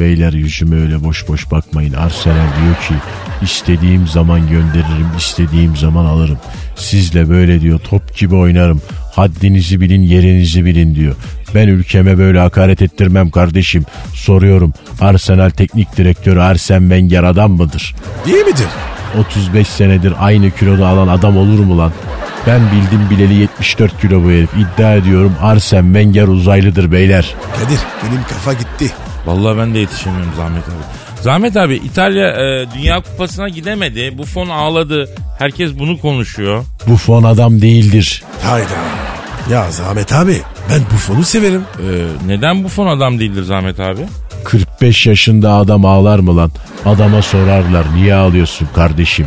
Beyler 0.00 0.32
yüzüme 0.32 0.76
öyle 0.76 1.04
boş 1.04 1.28
boş 1.28 1.50
bakmayın. 1.50 1.92
Arsenal 1.92 2.34
diyor 2.34 2.74
ki 2.88 2.94
istediğim 3.42 4.08
zaman 4.08 4.40
gönderirim, 4.48 5.08
istediğim 5.18 5.76
zaman 5.76 6.04
alırım. 6.04 6.38
Sizle 6.76 7.28
böyle 7.28 7.60
diyor 7.60 7.78
top 7.78 8.16
gibi 8.16 8.34
oynarım. 8.34 8.82
Haddinizi 9.16 9.80
bilin, 9.80 10.02
yerinizi 10.02 10.64
bilin 10.64 10.94
diyor. 10.94 11.14
Ben 11.54 11.68
ülkeme 11.68 12.18
böyle 12.18 12.38
hakaret 12.40 12.82
ettirmem 12.82 13.30
kardeşim. 13.30 13.84
Soruyorum 14.14 14.72
Arsenal 15.00 15.50
teknik 15.50 15.96
direktörü 15.96 16.40
Arsene 16.40 16.80
Wenger 16.80 17.22
adam 17.24 17.52
mıdır? 17.52 17.94
Değil 18.26 18.44
midir? 18.44 18.66
35 19.18 19.68
senedir 19.68 20.14
aynı 20.20 20.50
kiloda 20.50 20.86
alan 20.88 21.08
adam 21.08 21.36
olur 21.36 21.58
mu 21.58 21.78
lan? 21.78 21.92
Ben 22.46 22.60
bildim 22.60 23.10
bileli 23.10 23.34
74 23.34 24.00
kilo 24.00 24.24
bu 24.24 24.30
herif. 24.30 24.50
İddia 24.54 24.94
ediyorum 24.94 25.32
Arsene 25.42 25.84
Wenger 25.86 26.28
uzaylıdır 26.28 26.92
beyler. 26.92 27.34
Kadir 27.60 27.78
benim 28.02 28.22
kafa 28.22 28.52
gitti. 28.52 28.90
Vallahi 29.26 29.58
ben 29.58 29.74
de 29.74 29.78
yetişemiyorum 29.78 30.32
Zahmet 30.36 30.64
abi. 30.68 31.22
Zahmet 31.22 31.56
abi 31.56 31.74
İtalya 31.74 32.28
e, 32.28 32.66
Dünya 32.74 33.00
Kupası'na 33.02 33.48
gidemedi. 33.48 34.18
Bu 34.18 34.24
fon 34.24 34.48
ağladı. 34.48 35.08
Herkes 35.38 35.78
bunu 35.78 36.00
konuşuyor. 36.00 36.64
Bu 36.86 36.96
fon 36.96 37.22
adam 37.22 37.60
değildir. 37.62 38.22
Hayda. 38.42 38.68
Ya 39.50 39.70
Zahmet 39.70 40.12
abi 40.12 40.40
ben 40.70 40.80
bu 40.94 40.96
fonu 40.96 41.24
severim. 41.24 41.62
E, 41.78 41.88
neden 42.26 42.64
bu 42.64 42.68
fon 42.68 42.86
adam 42.86 43.18
değildir 43.20 43.42
Zahmet 43.42 43.80
abi? 43.80 44.00
45 44.44 45.06
yaşında 45.06 45.52
adam 45.52 45.84
ağlar 45.84 46.18
mı 46.18 46.36
lan? 46.36 46.50
Adama 46.84 47.22
sorarlar 47.22 47.84
niye 47.94 48.14
ağlıyorsun 48.14 48.68
kardeşim? 48.74 49.26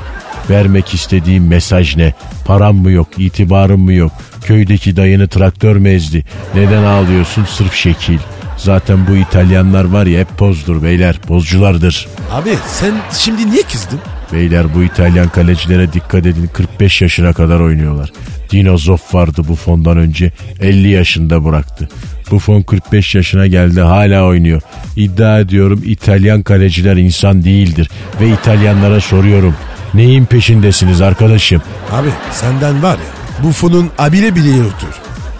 Vermek 0.50 0.94
istediğim 0.94 1.48
mesaj 1.48 1.96
ne? 1.96 2.14
Param 2.46 2.76
mı 2.76 2.92
yok, 2.92 3.08
itibarım 3.18 3.82
mı 3.82 3.94
yok? 3.94 4.12
Köydeki 4.44 4.96
dayını 4.96 5.28
traktör 5.28 5.76
mü 5.76 5.90
ezdi? 5.90 6.26
Neden 6.56 6.84
ağlıyorsun? 6.84 7.46
Sırf 7.46 7.74
şekil. 7.74 8.20
Zaten 8.58 9.08
bu 9.08 9.16
İtalyanlar 9.16 9.84
var 9.84 10.06
ya 10.06 10.20
hep 10.20 10.38
pozdur 10.38 10.84
beyler, 10.84 11.20
pozculardır. 11.28 12.08
Abi 12.32 12.50
sen 12.68 12.94
şimdi 13.18 13.52
niye 13.52 13.64
kızdın? 13.64 14.00
Beyler 14.34 14.76
bu 14.76 14.84
İtalyan 14.84 15.30
kalecilere 15.30 15.94
dikkat 15.94 16.26
edin 16.26 16.50
45 16.54 17.02
yaşına 17.02 17.34
kadar 17.34 17.60
oynuyorlar. 17.60 18.12
Dino 18.52 18.78
Zoff 18.78 19.14
vardı 19.16 19.42
bu 19.48 19.56
fondan 19.56 19.98
önce 19.98 20.32
50 20.62 20.90
yaşında 20.90 21.46
bıraktı. 21.46 21.90
Bu 22.32 22.40
fon 22.40 22.62
45 22.62 23.16
yaşına 23.16 23.48
geldi 23.48 23.82
hala 23.82 24.24
oynuyor. 24.24 24.62
İddia 24.96 25.40
ediyorum 25.40 25.82
İtalyan 25.86 26.42
kaleciler 26.42 26.96
insan 26.96 27.44
değildir. 27.44 27.90
Ve 28.22 28.30
İtalyanlara 28.30 29.02
soruyorum 29.02 29.56
neyin 29.94 30.26
peşindesiniz 30.26 31.02
arkadaşım? 31.02 31.62
Abi 31.92 32.10
senden 32.32 32.84
var 32.84 32.94
ya 32.98 33.18
bu 33.44 33.52
fonun 33.52 33.90
abile 33.98 34.36
bile 34.36 34.50
yoktur. 34.50 34.88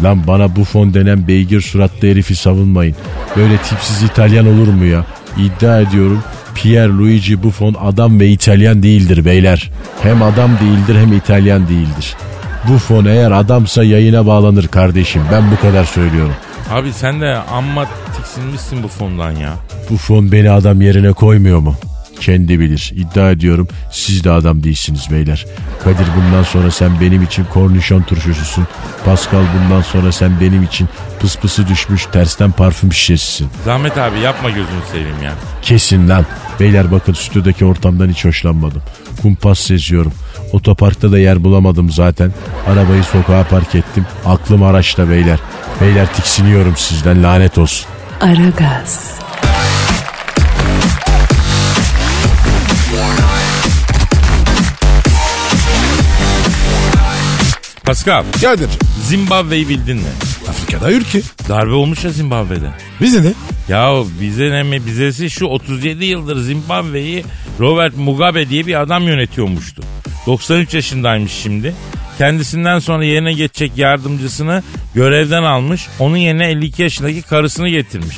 Lan 0.04 0.28
bana 0.28 0.56
bu 0.56 0.64
fon 0.64 0.94
denen 0.94 1.28
beygir 1.28 1.62
suratlı 1.62 2.08
herifi 2.08 2.36
savunmayın. 2.36 2.96
Böyle 3.36 3.58
tipsiz 3.58 4.04
İtalyan 4.04 4.48
olur 4.48 4.68
mu 4.68 4.86
ya? 4.86 5.06
İddia 5.38 5.82
ediyorum 5.82 6.24
Pierre 6.56 6.90
Luigi 6.90 7.44
Buffon 7.44 7.76
adam 7.84 8.20
ve 8.20 8.28
İtalyan 8.28 8.84
değildir 8.84 9.26
beyler. 9.26 9.72
Hem 10.04 10.24
adam 10.24 10.52
değildir 10.62 11.02
hem 11.02 11.14
İtalyan 11.14 11.68
değildir. 11.68 12.16
Buffon 12.68 13.06
eğer 13.06 13.32
adamsa 13.32 13.84
yayına 13.84 14.26
bağlanır 14.26 14.68
kardeşim. 14.68 15.22
Ben 15.32 15.44
bu 15.52 15.62
kadar 15.62 15.86
söylüyorum. 15.86 16.34
Abi 16.72 16.94
sen 16.94 17.22
de 17.22 17.36
amma 17.38 17.86
tiksinmişsin 18.18 18.84
bu 18.84 18.88
fondan 18.88 19.32
ya. 19.32 19.54
Buffon 19.90 20.32
beni 20.32 20.52
adam 20.52 20.82
yerine 20.82 21.12
koymuyor 21.14 21.60
mu? 21.60 21.76
Kendi 22.22 22.60
bilir. 22.60 22.92
İddia 22.96 23.32
ediyorum 23.32 23.68
siz 23.92 24.24
de 24.24 24.32
adam 24.32 24.64
değilsiniz 24.64 25.12
beyler. 25.12 25.46
Kadir 25.84 26.08
bundan 26.18 26.44
sonra 26.44 26.72
sen 26.72 27.02
benim 27.02 27.24
için 27.24 27.46
kornişon 27.54 28.02
turşususun. 28.02 28.68
Pascal 29.06 29.44
bundan 29.56 29.82
sonra 29.82 30.12
sen 30.12 30.42
benim 30.42 30.64
için 30.64 30.90
pıspısı 31.20 31.68
düşmüş 31.68 32.06
tersten 32.06 32.52
parfüm 32.52 32.94
şişesisin. 32.94 33.50
Zahmet 33.66 33.98
abi 33.98 34.20
yapma 34.20 34.50
gözünü 34.50 34.82
seveyim 34.92 35.24
ya. 35.24 35.34
Kesin 35.62 36.10
lan. 36.10 36.26
Beyler 36.60 36.92
bakın 36.92 37.14
stüdyodaki 37.14 37.66
ortamdan 37.66 38.10
hiç 38.10 38.26
hoşlanmadım. 38.26 38.82
Kumpas 39.22 39.60
seziyorum. 39.60 40.14
Otoparkta 40.52 41.12
da 41.12 41.20
yer 41.20 41.44
bulamadım 41.44 41.90
zaten. 41.92 42.32
Arabayı 42.68 43.04
sokağa 43.04 43.44
park 43.44 43.76
ettim. 43.76 44.06
Aklım 44.26 44.64
araçta 44.64 45.10
beyler. 45.10 45.40
Beyler 45.82 46.14
tiksiniyorum 46.14 46.74
sizden 46.78 47.24
lanet 47.24 47.58
olsun. 47.58 47.88
Aragaz, 48.22 49.18
Pascal, 57.86 58.24
Kadir 58.42 58.70
Zimbabwe'yi 59.04 59.70
bildin 59.70 59.98
mi? 59.98 60.10
Afrika'da 60.50 60.92
ülke. 60.92 61.22
Darbe 61.50 61.74
olmuş 61.74 62.04
ya 62.04 62.12
Zimbabwe'de. 62.12 62.70
Bize 63.02 63.24
ne? 63.24 63.34
Ya 63.70 63.94
bize 64.22 64.52
ne 64.52 64.64
mi 64.64 64.86
bizesi 64.86 65.30
şu 65.30 65.46
37 65.46 66.06
yıldır 66.06 66.40
Zimbabwe'yi 66.40 67.26
Robert 67.60 67.98
Mugabe 67.98 68.50
diye 68.50 68.68
bir 68.68 68.82
adam 68.82 69.04
yönetiyormuştu. 69.04 69.82
93 70.28 70.74
yaşındaymış 70.74 71.32
şimdi. 71.32 71.76
Kendisinden 72.18 72.80
sonra 72.80 73.06
yerine 73.06 73.34
geçecek 73.34 73.72
yardımcısını 73.78 74.64
görevden 74.96 75.44
almış. 75.44 75.88
Onun 76.00 76.18
yerine 76.18 76.46
52 76.50 76.82
yaşındaki 76.82 77.22
karısını 77.22 77.70
getirmiş. 77.70 78.18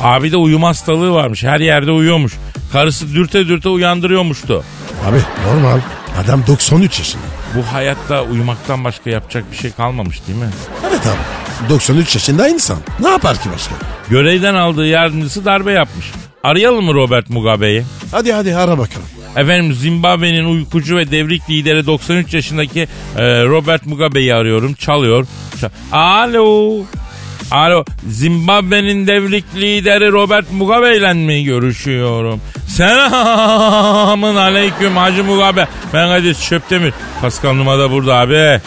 Abi 0.00 0.32
de 0.32 0.36
uyuma 0.36 0.68
hastalığı 0.68 1.12
varmış. 1.12 1.44
Her 1.44 1.60
yerde 1.60 1.90
uyuyormuş. 1.90 2.32
Karısı 2.72 3.14
dürte 3.14 3.48
dürte 3.48 3.68
uyandırıyormuştu. 3.68 4.64
Abi 5.08 5.18
normal. 5.46 5.78
Adam 6.24 6.42
93 6.46 6.98
yaşında. 6.98 7.22
Bu 7.56 7.74
hayatta 7.74 8.22
uyumaktan 8.22 8.84
başka 8.84 9.10
yapacak 9.10 9.44
bir 9.52 9.56
şey 9.56 9.72
kalmamış 9.72 10.20
değil 10.28 10.38
mi? 10.38 10.48
Evet 10.88 11.00
abi. 11.06 11.68
93 11.70 12.14
yaşında 12.14 12.48
insan. 12.48 12.78
Ne 13.00 13.08
yapar 13.08 13.36
ki 13.42 13.48
başka? 13.54 13.74
Görevden 14.10 14.54
aldığı 14.54 14.86
yardımcısı 14.86 15.44
darbe 15.44 15.72
yapmış. 15.72 16.06
Arayalım 16.44 16.84
mı 16.84 16.94
Robert 16.94 17.30
Mugabe'yi? 17.30 17.84
Hadi 18.10 18.32
hadi 18.32 18.56
ara 18.56 18.78
bakalım. 18.78 19.06
Efendim 19.36 19.72
Zimbabwe'nin 19.74 20.44
uykucu 20.44 20.96
ve 20.96 21.10
devrik 21.10 21.50
lideri 21.50 21.86
93 21.86 22.34
yaşındaki 22.34 22.80
e, 23.16 23.44
Robert 23.44 23.86
Mugabe'yi 23.86 24.34
arıyorum. 24.34 24.74
Çalıyor. 24.74 25.26
Çal- 25.60 25.70
Alo. 25.92 26.80
Alo. 27.50 27.84
Zimbabwe'nin 28.08 29.06
devrik 29.06 29.44
lideri 29.56 30.12
Robert 30.12 30.52
Mugabe 30.52 30.96
ile 30.96 31.12
mi 31.12 31.44
görüşüyorum? 31.44 32.40
Selamın 32.68 34.36
aleyküm 34.36 34.96
Hacı 34.96 35.24
Mugabe. 35.24 35.68
Ben 35.94 36.08
Kadir 36.08 36.34
Çöptemir. 36.34 36.94
Pascal 37.20 37.52
Numa 37.54 37.78
da 37.78 37.90
burada 37.90 38.14
abi. 38.16 38.60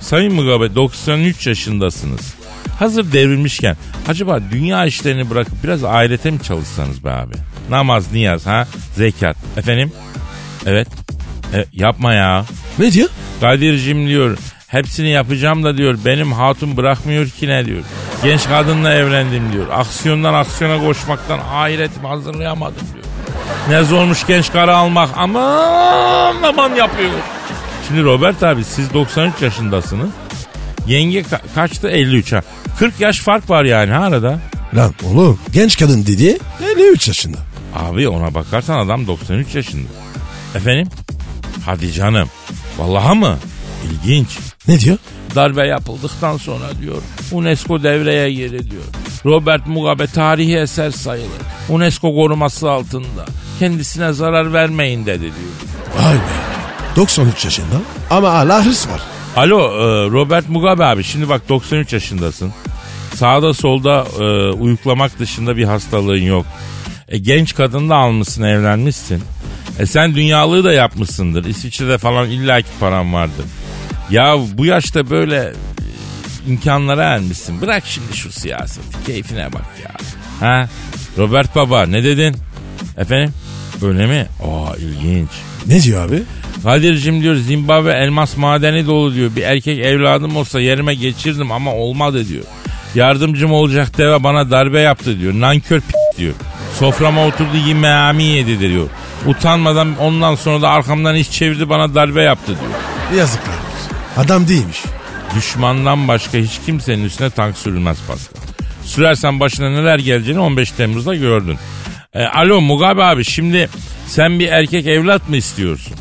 Sayın 0.00 0.34
Mugabe 0.34 0.74
93 0.74 1.46
yaşındasınız. 1.46 2.34
Hazır 2.78 3.12
devrilmişken 3.12 3.76
acaba 4.08 4.38
dünya 4.52 4.86
işlerini 4.86 5.30
bırakıp 5.30 5.64
biraz 5.64 5.84
ahirete 5.84 6.30
mi 6.30 6.42
çalışsanız 6.42 7.04
be 7.04 7.10
abi? 7.10 7.34
Namaz, 7.70 8.12
niyaz 8.12 8.46
ha? 8.46 8.66
Zekat. 8.96 9.36
Efendim? 9.56 9.92
Evet. 10.66 10.88
E, 11.54 11.64
yapma 11.72 12.12
ya. 12.14 12.44
Ne 12.78 12.92
diyor? 12.92 13.08
Kadir'cim 13.40 14.08
diyor 14.08 14.38
hepsini 14.68 15.08
yapacağım 15.08 15.64
da 15.64 15.76
diyor 15.76 15.98
benim 16.04 16.32
hatun 16.32 16.76
bırakmıyor 16.76 17.28
ki 17.28 17.48
ne 17.48 17.66
diyor. 17.66 17.82
Genç 18.24 18.44
kadınla 18.48 18.94
evlendim 18.94 19.52
diyor. 19.52 19.66
Aksiyondan 19.72 20.34
aksiyona 20.34 20.84
koşmaktan 20.84 21.38
ahiretimi 21.52 22.06
hazırlayamadım 22.08 22.86
diyor. 22.94 23.04
Ne 23.68 23.84
zormuş 23.84 24.26
genç 24.26 24.52
karı 24.52 24.76
almak 24.76 25.10
aman 25.16 26.36
aman 26.42 26.74
yapıyor. 26.74 27.10
Şimdi 27.88 28.02
Robert 28.02 28.42
abi 28.42 28.64
siz 28.64 28.94
93 28.94 29.42
yaşındasınız. 29.42 30.10
Yenge 30.86 31.20
ka- 31.20 31.40
kaçtı 31.54 31.88
53 31.88 32.32
ha. 32.32 32.42
40 32.78 33.00
yaş 33.00 33.18
fark 33.20 33.50
var 33.50 33.64
yani 33.64 33.92
ha 33.92 34.04
arada. 34.04 34.38
Lan 34.74 34.94
oğlum 35.04 35.40
genç 35.52 35.78
kadın 35.78 36.06
dedi 36.06 36.38
53 36.76 37.08
yaşında. 37.08 37.38
Abi 37.74 38.08
ona 38.08 38.34
bakarsan 38.34 38.78
adam 38.78 39.06
93 39.06 39.54
yaşında. 39.54 39.88
Efendim? 40.54 40.88
Hadi 41.66 41.92
canım. 41.92 42.28
Vallahi 42.78 43.18
mı? 43.18 43.38
İlginç. 43.90 44.28
Ne 44.68 44.80
diyor? 44.80 44.98
Darbe 45.34 45.66
yapıldıktan 45.66 46.36
sonra 46.36 46.64
diyor 46.80 46.96
UNESCO 47.32 47.82
devreye 47.82 48.32
girdi 48.32 48.70
diyor. 48.70 48.82
Robert 49.26 49.66
Mugabe 49.66 50.06
tarihi 50.06 50.56
eser 50.56 50.90
sayılır. 50.90 51.28
UNESCO 51.68 52.14
koruması 52.14 52.70
altında. 52.70 53.24
Kendisine 53.58 54.12
zarar 54.12 54.52
vermeyin 54.52 55.06
dedi 55.06 55.20
diyor. 55.22 56.04
Vay 56.04 56.14
be. 56.14 56.18
93 56.96 57.44
yaşında 57.44 57.74
ama 58.10 58.32
hala 58.32 58.66
hırs 58.66 58.88
var. 58.88 59.00
Alo 59.36 59.58
e, 59.60 60.10
Robert 60.10 60.48
Mugabe 60.48 60.84
abi 60.84 61.04
şimdi 61.04 61.28
bak 61.28 61.48
93 61.48 61.92
yaşındasın. 61.92 62.52
Sağda 63.14 63.54
solda 63.54 64.06
e, 64.20 64.52
uyuklamak 64.52 65.18
dışında 65.18 65.56
bir 65.56 65.64
hastalığın 65.64 66.22
yok. 66.22 66.46
E, 67.14 67.18
genç 67.18 67.54
kadın 67.54 67.90
da 67.90 67.96
almışsın 67.96 68.42
evlenmişsin. 68.42 69.22
E 69.78 69.86
sen 69.86 70.14
dünyalığı 70.14 70.64
da 70.64 70.72
yapmışsındır. 70.72 71.44
İsviçre'de 71.44 71.98
falan 71.98 72.30
illaki 72.30 72.68
paran 72.80 73.14
vardır. 73.14 73.44
Ya 74.10 74.36
bu 74.54 74.66
yaşta 74.66 75.10
böyle 75.10 75.36
e, 75.36 75.52
imkanlara 76.50 77.02
ermişsin. 77.02 77.60
Bırak 77.60 77.82
şimdi 77.86 78.16
şu 78.16 78.32
siyaseti. 78.32 79.04
Keyfine 79.06 79.52
bak 79.52 79.64
ya. 79.84 79.90
Ha? 80.40 80.68
Robert 81.18 81.56
Baba 81.56 81.86
ne 81.86 82.04
dedin? 82.04 82.36
Efendim? 82.98 83.32
Öyle 83.82 84.06
mi? 84.06 84.26
Aa 84.42 84.76
ilginç. 84.76 85.30
Ne 85.66 85.82
diyor 85.82 86.08
abi? 86.08 86.22
Kadir'cim 86.62 87.22
diyor 87.22 87.34
Zimbabwe 87.36 87.92
elmas 87.92 88.36
madeni 88.36 88.86
dolu 88.86 89.14
diyor. 89.14 89.30
Bir 89.36 89.42
erkek 89.42 89.78
evladım 89.78 90.36
olsa 90.36 90.60
yerime 90.60 90.94
geçirdim 90.94 91.52
ama 91.52 91.74
olmadı 91.74 92.28
diyor. 92.28 92.44
Yardımcım 92.94 93.52
olacak 93.52 93.98
deve 93.98 94.22
bana 94.24 94.50
darbe 94.50 94.80
yaptı 94.80 95.20
diyor. 95.20 95.32
Nankör 95.34 95.80
p- 95.80 96.18
diyor. 96.18 96.34
Soframa 96.78 97.26
oturdu 97.26 97.56
yemeğimi 97.66 98.22
yedi 98.24 98.60
diyor. 98.60 98.86
Utanmadan 99.26 99.98
ondan 99.98 100.34
sonra 100.34 100.62
da 100.62 100.68
arkamdan 100.68 101.16
iş 101.16 101.30
çevirdi 101.30 101.68
bana 101.68 101.94
darbe 101.94 102.22
yaptı 102.22 102.46
diyor. 102.46 103.20
Yazıklar 103.20 103.54
olsun. 103.54 103.96
Adam 104.16 104.48
değilmiş. 104.48 104.82
Düşmandan 105.36 106.08
başka 106.08 106.38
hiç 106.38 106.60
kimsenin 106.66 107.04
üstüne 107.04 107.30
tank 107.30 107.58
sürülmez 107.58 107.98
Pascal. 108.08 108.40
Sürersen 108.84 109.40
başına 109.40 109.70
neler 109.70 109.98
geleceğini 109.98 110.40
15 110.40 110.70
Temmuz'da 110.70 111.14
gördün. 111.14 111.58
E, 112.14 112.24
alo 112.24 112.60
Mugabe 112.60 113.02
abi 113.04 113.24
şimdi 113.24 113.68
sen 114.06 114.38
bir 114.38 114.48
erkek 114.48 114.86
evlat 114.86 115.28
mı 115.28 115.36
istiyorsun? 115.36 115.94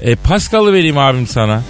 E, 0.00 0.16
Pascal'ı 0.16 0.72
vereyim 0.72 0.98
abim 0.98 1.26
sana. 1.26 1.62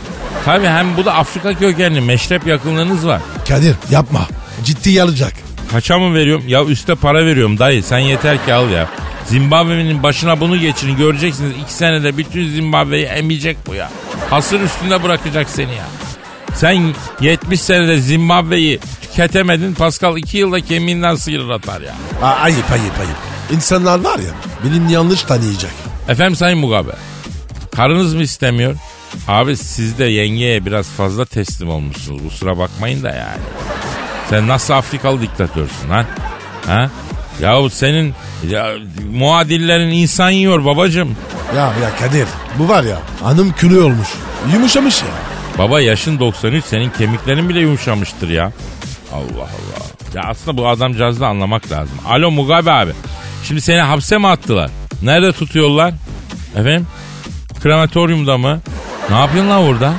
Tabii 0.45 0.67
hem 0.67 0.97
bu 0.97 1.05
da 1.05 1.15
Afrika 1.15 1.55
kökenli 1.55 2.01
meşrep 2.01 2.47
yakınlığınız 2.47 3.07
var. 3.07 3.21
Kadir 3.49 3.77
yapma. 3.91 4.27
Ciddi 4.65 5.03
alacak. 5.03 5.48
Kaça 5.73 5.99
mı 5.99 6.15
veriyorum? 6.15 6.45
Ya 6.49 6.65
üste 6.65 6.95
para 6.95 7.27
veriyorum 7.27 7.59
dayı 7.59 7.83
sen 7.83 7.99
yeter 7.99 8.45
ki 8.45 8.55
al 8.55 8.71
ya. 8.71 8.89
Zimbabwe'nin 9.27 10.03
başına 10.03 10.41
bunu 10.41 10.57
geçirin 10.57 10.97
göreceksiniz. 10.97 11.53
iki 11.63 11.73
senede 11.73 12.17
bütün 12.17 12.49
Zimbabwe'yi 12.49 13.05
emecek 13.05 13.57
bu 13.67 13.75
ya. 13.75 13.91
Hasır 14.31 14.61
üstünde 14.61 15.03
bırakacak 15.03 15.49
seni 15.51 15.75
ya. 15.75 15.85
Sen 16.55 16.95
70 17.21 17.61
senede 17.61 17.99
Zimbabwe'yi 17.99 18.81
tüketemedin. 19.03 19.75
Pascal 19.75 20.17
2 20.17 20.39
yılda 20.39 20.61
kemiğinden 20.61 21.15
sıyırır 21.15 21.51
atar 21.51 21.81
ya. 21.81 21.95
Aa, 22.23 22.27
ayıp 22.35 22.73
ayıp 22.73 22.99
ayıp. 23.01 23.17
İnsanlar 23.53 23.99
var 24.05 24.19
ya 24.19 24.31
benim 24.65 24.89
yanlış 24.89 25.23
tanıyacak. 25.23 25.71
Efendim 26.09 26.37
Sayın 26.37 26.59
Mugabe. 26.59 26.93
Karınız 27.77 28.15
mı 28.15 28.23
istemiyor? 28.23 28.75
Abi 29.29 29.57
siz 29.57 29.99
de 29.99 30.05
yengeye 30.05 30.67
biraz 30.67 30.89
fazla 30.89 31.25
teslim 31.25 31.69
olmuşsunuz. 31.71 32.23
Kusura 32.23 32.59
bakmayın 32.59 33.03
da 33.03 33.09
yani. 33.09 33.41
Sen 34.31 34.49
nasıl 34.49 34.75
Afrikalı 34.75 35.21
diktatörsün 35.23 35.89
ha? 35.91 36.05
Ha? 36.67 36.91
Yahu 37.41 37.71
senin 37.71 38.15
ya, 38.51 38.67
muadillerin 39.13 39.91
insan 39.91 40.31
yiyor 40.31 40.65
babacım. 40.65 41.17
Ya 41.57 41.63
ya 41.63 41.97
Kadir 42.01 42.29
bu 42.59 42.69
var 42.69 42.83
ya 42.85 42.99
hanım 43.23 43.53
külü 43.53 43.81
olmuş. 43.81 44.09
Yumuşamış 44.53 45.03
ya. 45.03 45.09
Baba 45.59 45.81
yaşın 45.81 46.19
93 46.19 46.65
senin 46.65 46.91
kemiklerin 46.91 47.49
bile 47.49 47.61
yumuşamıştır 47.61 48.29
ya. 48.29 48.53
Allah 49.13 49.43
Allah. 49.43 49.85
Ya 50.15 50.23
aslında 50.31 50.57
bu 50.57 50.69
adamcağızı 50.69 51.21
da 51.21 51.27
anlamak 51.27 51.73
lazım. 51.73 51.99
Alo 52.09 52.31
Mugabe 52.31 52.71
abi. 52.73 52.93
Şimdi 53.45 53.61
seni 53.61 53.81
hapse 53.81 54.19
mi 54.19 54.29
attılar? 54.29 54.71
Nerede 55.03 55.33
tutuyorlar? 55.33 55.95
Efendim? 56.57 56.87
Krematoryumda 57.63 58.39
mı? 58.39 58.61
Ne 59.11 59.19
yapıyorsun 59.19 59.51
lan 59.51 59.63
orada? 59.63 59.93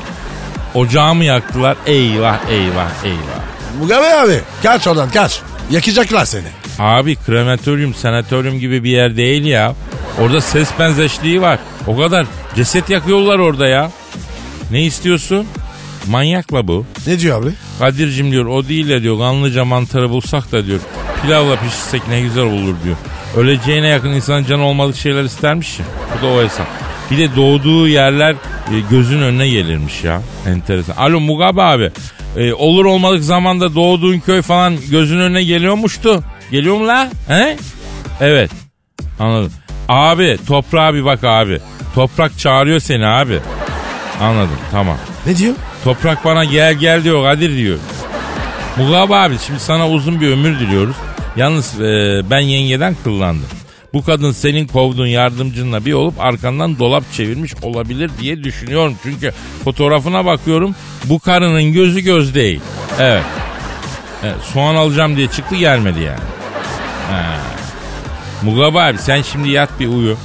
Ocağı 0.74 1.16
mı 1.16 1.24
yaktılar? 1.24 1.78
Eyvah 1.86 2.38
eyvah 2.50 3.04
eyvah. 3.04 3.39
Mugabe 3.80 4.14
abi 4.14 4.40
kaç 4.64 4.88
oradan 4.88 5.10
kaç. 5.10 5.42
Yakacaklar 5.72 6.26
seni. 6.26 6.48
Abi 6.80 7.16
krematoryum, 7.16 7.94
sanatoryum 7.94 8.60
gibi 8.60 8.84
bir 8.84 8.90
yer 8.92 9.18
değil 9.18 9.46
ya. 9.46 9.76
Orada 10.22 10.42
ses 10.42 10.70
benzeşliği 10.80 11.42
var. 11.42 11.60
O 11.88 11.98
kadar. 11.98 12.26
Ceset 12.56 12.90
yakıyorlar 12.90 13.40
orada 13.40 13.68
ya. 13.68 13.92
Ne 14.72 14.84
istiyorsun? 14.84 15.48
Manyakla 16.08 16.68
bu. 16.68 16.86
Ne 17.08 17.20
diyor 17.20 17.44
abi? 17.44 17.52
Kadir'cim 17.80 18.32
diyor 18.32 18.46
o 18.46 18.68
değil 18.68 18.90
de 18.90 19.02
diyor 19.04 19.18
kanlıca 19.20 19.66
mantarı 19.66 20.10
bulsak 20.10 20.52
da 20.52 20.66
diyor 20.66 20.80
pilavla 21.22 21.56
pişirsek 21.56 22.08
ne 22.08 22.22
güzel 22.22 22.44
olur 22.44 22.76
diyor. 22.84 22.96
Öleceğine 23.38 23.88
yakın 23.88 24.10
insanın 24.10 24.46
canı 24.46 24.64
olmadık 24.64 24.96
şeyler 24.96 25.24
istermiş 25.24 25.80
ya. 25.80 25.86
Bu 26.18 26.28
da 26.28 26.32
o 26.32 26.44
hesap. 26.44 26.68
Bir 27.12 27.18
de 27.18 27.36
doğduğu 27.36 27.88
yerler 27.88 28.32
e, 28.34 28.80
gözün 28.90 29.22
önüne 29.22 29.50
gelirmiş 29.50 30.04
ya. 30.04 30.22
Enteresan. 30.48 30.96
Alo 30.96 31.20
Mugabe 31.20 31.62
abi. 31.62 31.92
E, 32.38 32.54
olur 32.54 32.86
olmadık 32.86 33.24
zamanda 33.24 33.76
doğduğun 33.76 34.20
köy 34.20 34.42
falan 34.42 34.78
gözün 34.92 35.20
önüne 35.20 35.44
geliyormuştu. 35.44 36.24
Geliyor 36.52 36.78
mu 36.78 36.88
la? 36.88 37.10
He? 37.28 37.58
Evet. 38.22 38.52
Anladım. 39.20 39.52
Abi 39.90 40.38
toprağa 40.48 40.94
bir 40.94 41.06
bak 41.06 41.24
abi. 41.24 41.60
Toprak 41.96 42.40
çağırıyor 42.40 42.80
seni 42.80 43.08
abi. 43.08 43.40
Anladım 44.22 44.58
tamam. 44.72 44.98
Ne 45.26 45.38
diyor? 45.38 45.56
Toprak 45.84 46.26
bana 46.26 46.46
gel 46.46 46.74
gel 46.74 47.04
diyor 47.04 47.24
Kadir 47.24 47.58
diyor. 47.58 47.78
Mugabe 48.78 49.16
abi 49.16 49.36
şimdi 49.48 49.60
sana 49.60 49.90
uzun 49.90 50.22
bir 50.22 50.32
ömür 50.32 50.60
diliyoruz. 50.60 50.96
Yalnız 51.36 51.82
e, 51.82 52.22
ben 52.30 52.40
yengeden 52.40 52.96
kıllandım. 53.04 53.48
Bu 53.94 54.04
kadın 54.04 54.32
senin 54.32 54.68
kovduğun 54.68 55.08
yardımcınla 55.08 55.86
bir 55.86 55.94
olup 55.94 56.20
arkandan 56.20 56.80
dolap 56.80 57.04
çevirmiş 57.14 57.54
olabilir 57.62 58.12
diye 58.22 58.44
düşünüyorum. 58.44 58.96
Çünkü 59.04 59.32
fotoğrafına 59.64 60.26
bakıyorum 60.26 60.76
bu 61.06 61.20
karının 61.20 61.74
gözü 61.74 62.00
göz 62.00 62.36
değil. 62.36 62.62
Evet. 63.00 63.24
evet 64.24 64.36
soğan 64.54 64.76
alacağım 64.76 65.18
diye 65.18 65.28
çıktı 65.28 65.56
gelmedi 65.56 66.00
yani. 66.00 66.20
Ha. 67.12 67.50
Mugabe 68.44 68.80
abi 68.80 68.98
sen 68.98 69.22
şimdi 69.22 69.50
yat 69.50 69.80
bir 69.80 69.88
uyu. 69.88 70.18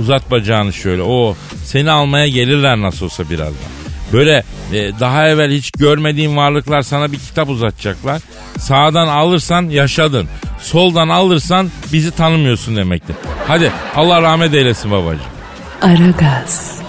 Uzat 0.00 0.30
bacağını 0.30 0.72
şöyle. 0.72 1.02
O 1.02 1.36
seni 1.64 1.90
almaya 1.90 2.28
gelirler 2.28 2.76
nasıl 2.80 3.04
olsa 3.04 3.30
birazdan. 3.30 3.74
Böyle 4.12 4.44
e, 4.72 5.00
daha 5.00 5.28
evvel 5.28 5.50
hiç 5.50 5.70
görmediğin 5.70 6.36
varlıklar 6.36 6.82
sana 6.82 7.12
bir 7.12 7.18
kitap 7.18 7.48
uzatacaklar. 7.48 8.22
Sağdan 8.58 9.08
alırsan 9.08 9.62
yaşadın. 9.62 10.28
Soldan 10.64 11.08
alırsan 11.08 11.70
bizi 11.92 12.10
tanımıyorsun 12.10 12.76
demektir. 12.76 13.16
Hadi 13.46 13.72
Allah 13.96 14.22
rahmet 14.22 14.54
eylesin 14.54 14.90
babacığım. 14.90 15.26
Aragaz, 15.82 16.80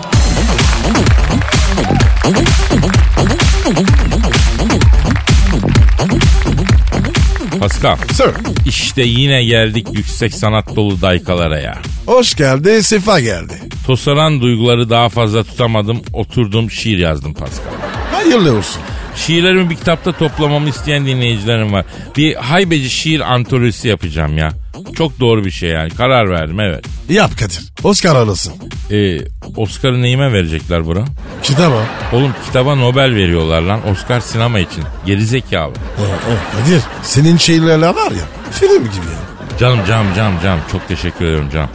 Pascal 7.60 7.98
Sir. 8.14 8.30
işte 8.66 9.02
yine 9.04 9.44
geldik 9.44 9.88
yüksek 9.94 10.34
sanat 10.34 10.76
dolu 10.76 11.02
daykalara 11.02 11.60
ya. 11.60 11.78
Hoş 12.06 12.36
geldi 12.36 12.84
sefa 12.84 13.20
geldi. 13.20 13.54
Tosaran 13.88 14.42
duyguları 14.42 14.90
daha 14.90 15.10
fazla 15.10 15.44
tutamadım. 15.44 16.02
Oturdum 16.14 16.72
şiir 16.72 16.98
yazdım 16.98 17.34
Pascal. 17.34 17.72
Hayırlı 18.12 18.58
olsun. 18.58 18.82
Şiirlerimi 19.16 19.70
bir 19.70 19.76
kitapta 19.76 20.12
toplamamı 20.12 20.70
isteyen 20.70 21.06
dinleyicilerim 21.06 21.74
var. 21.74 21.86
Bir 22.18 22.36
haybeci 22.36 22.90
şiir 22.90 23.34
antolojisi 23.34 23.88
yapacağım 23.88 24.38
ya. 24.38 24.52
Çok 24.96 25.20
doğru 25.20 25.46
bir 25.46 25.52
şey 25.52 25.70
yani. 25.70 25.90
Karar 25.90 26.30
verdim 26.30 26.60
evet. 26.60 26.86
Yap 27.10 27.32
Kadir. 27.40 27.60
Oscar 27.84 28.16
alırsın. 28.16 28.54
Ee, 28.92 29.18
Oscar'ı 29.58 30.02
neyime 30.02 30.34
verecekler 30.34 30.86
bura? 30.86 31.06
Kitaba. 31.44 31.86
Oğlum 32.14 32.36
kitaba 32.46 32.76
Nobel 32.76 33.16
veriyorlar 33.16 33.62
lan. 33.62 33.88
Oscar 33.90 34.20
sinema 34.20 34.60
için. 34.60 34.84
Gerizekalı. 35.06 35.74
Ee, 35.74 36.04
e, 36.04 36.64
Kadir 36.64 36.82
senin 37.04 37.38
şeylerle 37.38 37.88
var 37.88 38.12
ya 38.12 38.26
film 38.52 38.84
gibi 38.84 38.96
ya. 38.96 39.58
Canım 39.60 39.80
canım 39.88 40.08
canım 40.16 40.36
canım. 40.44 40.60
Çok 40.72 40.88
teşekkür 40.88 41.26
ederim 41.26 41.50
canım. 41.54 41.70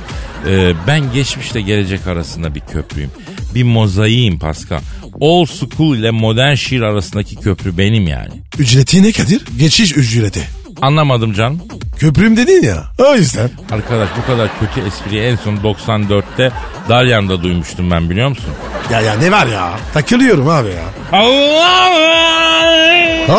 Ee, 0.46 0.72
ben 0.86 1.12
geçmişle 1.12 1.60
gelecek 1.60 2.06
arasında 2.06 2.54
bir 2.54 2.60
köprüyüm. 2.60 3.10
Bir 3.54 3.62
mozaiğim 3.62 4.38
Pascal. 4.38 4.80
Old 5.20 5.46
school 5.48 5.96
ile 5.96 6.10
modern 6.10 6.54
şiir 6.54 6.80
arasındaki 6.80 7.36
köprü 7.36 7.78
benim 7.78 8.06
yani. 8.06 8.30
Ücreti 8.58 9.02
ne 9.02 9.12
Kadir? 9.12 9.42
Geçiş 9.58 9.96
ücreti. 9.96 10.48
Anlamadım 10.82 11.32
canım. 11.32 11.60
Köprüm 11.98 12.36
dedin 12.36 12.62
ya. 12.62 12.84
O 12.98 13.14
yüzden. 13.14 13.50
Arkadaş 13.70 14.08
bu 14.22 14.26
kadar 14.26 14.48
kötü 14.60 14.86
espriyi 14.88 15.22
en 15.22 15.36
son 15.36 15.56
94'te 15.56 16.52
Dalyan'da 16.88 17.42
duymuştum 17.42 17.90
ben 17.90 18.10
biliyor 18.10 18.28
musun? 18.28 18.50
Ya 18.92 19.00
ya 19.00 19.14
ne 19.14 19.32
var 19.32 19.46
ya? 19.46 19.70
Takılıyorum 19.94 20.48
abi 20.48 20.68
ya. 20.68 20.84
Allah! 21.12 21.90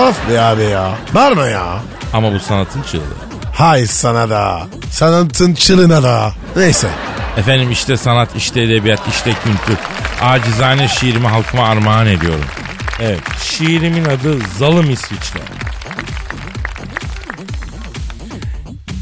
Of 0.10 0.30
be 0.30 0.42
abi 0.42 0.64
ya. 0.64 0.98
Bağırma 1.16 1.46
ya. 1.48 1.80
Ama 2.14 2.34
bu 2.34 2.40
sanatın 2.40 2.82
çığlığı. 2.92 3.04
Hay 3.56 3.86
sana 3.86 4.30
da. 4.30 4.62
Sanatın 4.92 5.54
çılına 5.54 6.04
da. 6.04 6.34
Neyse. 6.56 6.88
Efendim 7.38 7.72
işte 7.72 7.98
sanat, 7.98 8.36
işte 8.36 8.62
edebiyat, 8.62 9.02
işte 9.10 9.32
kültür. 9.44 9.78
Acizane 10.22 10.88
şiirimi 10.88 11.28
halkıma 11.28 11.67
armağan 11.67 12.08
ediyorum. 12.08 12.46
Evet, 13.02 13.20
şiirimin 13.44 14.06
adı 14.06 14.39
Zalım 14.58 14.89
İsviçre. 14.89 15.39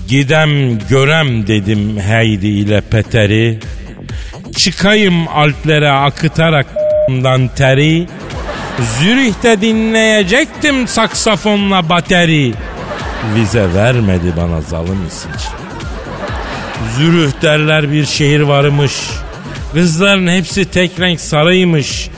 Gidem 0.07 0.79
görem 0.89 1.47
dedim 1.47 1.99
Heydi 1.99 2.47
ile 2.47 2.81
Peter'i. 2.81 3.59
Çıkayım 4.55 5.27
Alplere 5.27 5.91
akıtarak 5.91 6.65
teri. 7.55 8.07
Zürih'te 8.99 9.61
dinleyecektim 9.61 10.87
saksafonla 10.87 11.89
bateri. 11.89 12.53
Vize 13.35 13.73
vermedi 13.73 14.33
bana 14.37 14.61
zalim 14.61 15.07
İsviçre. 15.07 15.58
Zürüh 16.99 17.31
derler 17.41 17.91
bir 17.91 18.05
şehir 18.05 18.41
varmış. 18.41 18.93
Kızların 19.73 20.27
hepsi 20.27 20.65
tek 20.65 20.99
renk 20.99 21.19
sarıymış. 21.19 22.09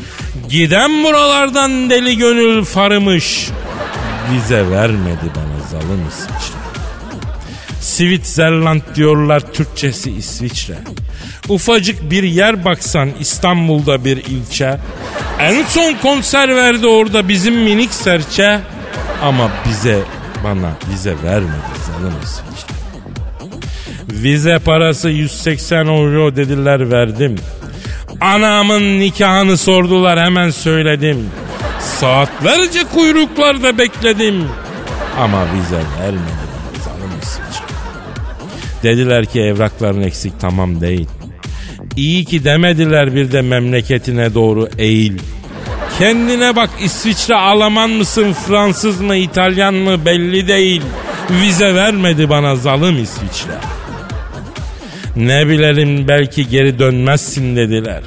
Giden 0.50 1.04
buralardan 1.04 1.90
deli 1.90 2.18
gönül 2.18 2.66
farımış. 2.66 3.48
Vize 4.32 4.70
vermedi 4.70 5.32
bana 5.36 5.68
zalim 5.72 6.08
İsviçre. 6.10 6.58
Switzerland 7.82 8.82
diyorlar 8.96 9.54
Türkçesi 9.54 10.12
İsviçre. 10.12 10.78
Ufacık 11.50 12.12
bir 12.12 12.24
yer 12.24 12.66
baksan 12.66 13.10
İstanbul'da 13.20 14.06
bir 14.06 14.18
ilçe. 14.18 14.78
En 15.40 15.64
son 15.64 15.94
konser 15.94 16.56
verdi 16.56 16.88
orada 16.88 17.28
bizim 17.28 17.56
minik 17.56 17.94
serçe. 17.94 18.60
Ama 19.24 19.52
bize 19.70 20.00
bana 20.44 20.72
vize 20.92 21.16
vermedi 21.24 21.72
zalim 21.88 22.14
İsviçre. 22.24 22.81
Vize 24.24 24.60
parası 24.60 25.10
180 25.10 25.88
euro 25.88 26.36
dediler 26.36 26.92
verdim. 26.92 27.36
Anamın 28.22 29.00
nikahını 29.00 29.58
sordular 29.58 30.20
hemen 30.20 30.50
söyledim. 30.50 31.30
Saatlerce 31.80 32.84
kuyruklarda 32.94 33.78
bekledim. 33.78 34.46
Ama 35.20 35.46
vize 35.54 35.76
vermedi 35.76 36.22
bana 36.54 36.84
zalim 36.84 37.12
İsviçre. 37.22 37.66
Dediler 38.84 39.26
ki 39.26 39.42
evrakların 39.42 40.02
eksik 40.02 40.40
tamam 40.40 40.82
değil. 40.82 41.08
İyi 41.96 42.26
ki 42.26 42.44
demediler 42.44 43.16
bir 43.16 43.32
de 43.32 43.42
memleketine 43.42 44.34
doğru 44.34 44.70
eğil. 44.78 45.20
Kendine 46.00 46.56
bak 46.56 46.70
İsviçre 46.84 47.36
Alman 47.36 47.90
mısın 47.90 48.34
Fransız 48.48 49.02
mı 49.02 49.16
İtalyan 49.16 49.74
mı 49.74 50.06
belli 50.06 50.48
değil. 50.48 50.82
Vize 51.30 51.76
vermedi 51.76 52.30
bana 52.30 52.56
zalim 52.56 53.04
İsviçre. 53.04 53.81
Ne 55.16 55.48
bilelim 55.48 56.08
belki 56.08 56.50
geri 56.50 56.80
dönmezsin 56.80 57.56
dediler. 57.56 58.02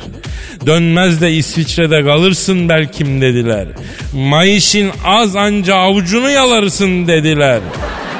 Dönmez 0.67 1.21
de 1.21 1.33
İsviçre'de 1.33 2.05
kalırsın 2.05 2.69
belkim 2.69 3.21
dediler. 3.21 3.69
Mayışın 4.15 4.91
az 5.05 5.37
anca 5.37 5.75
avucunu 5.75 6.31
yalarsın 6.31 7.07
dediler. 7.09 7.61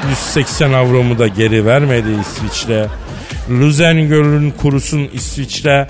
180 0.09 0.73
avromu 0.73 1.19
da 1.19 1.27
geri 1.27 1.65
vermedi 1.65 2.07
İsviçre. 2.21 2.87
Lüzen 3.49 4.07
Gölü'nün 4.07 4.51
kurusun 4.51 5.09
İsviçre. 5.13 5.87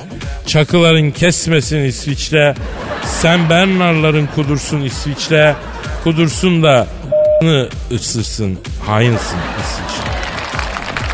Çakıların 0.47 1.11
kesmesin 1.11 1.83
İsviçre. 1.83 2.55
Sen 3.21 3.49
Bernarların 3.49 4.29
kudursun 4.35 4.81
İsviçre. 4.81 5.55
Kudursun 6.03 6.63
da 6.63 6.87
ısırsın. 7.91 8.59
Hainsin 8.85 9.37
İsviçre. 9.63 10.14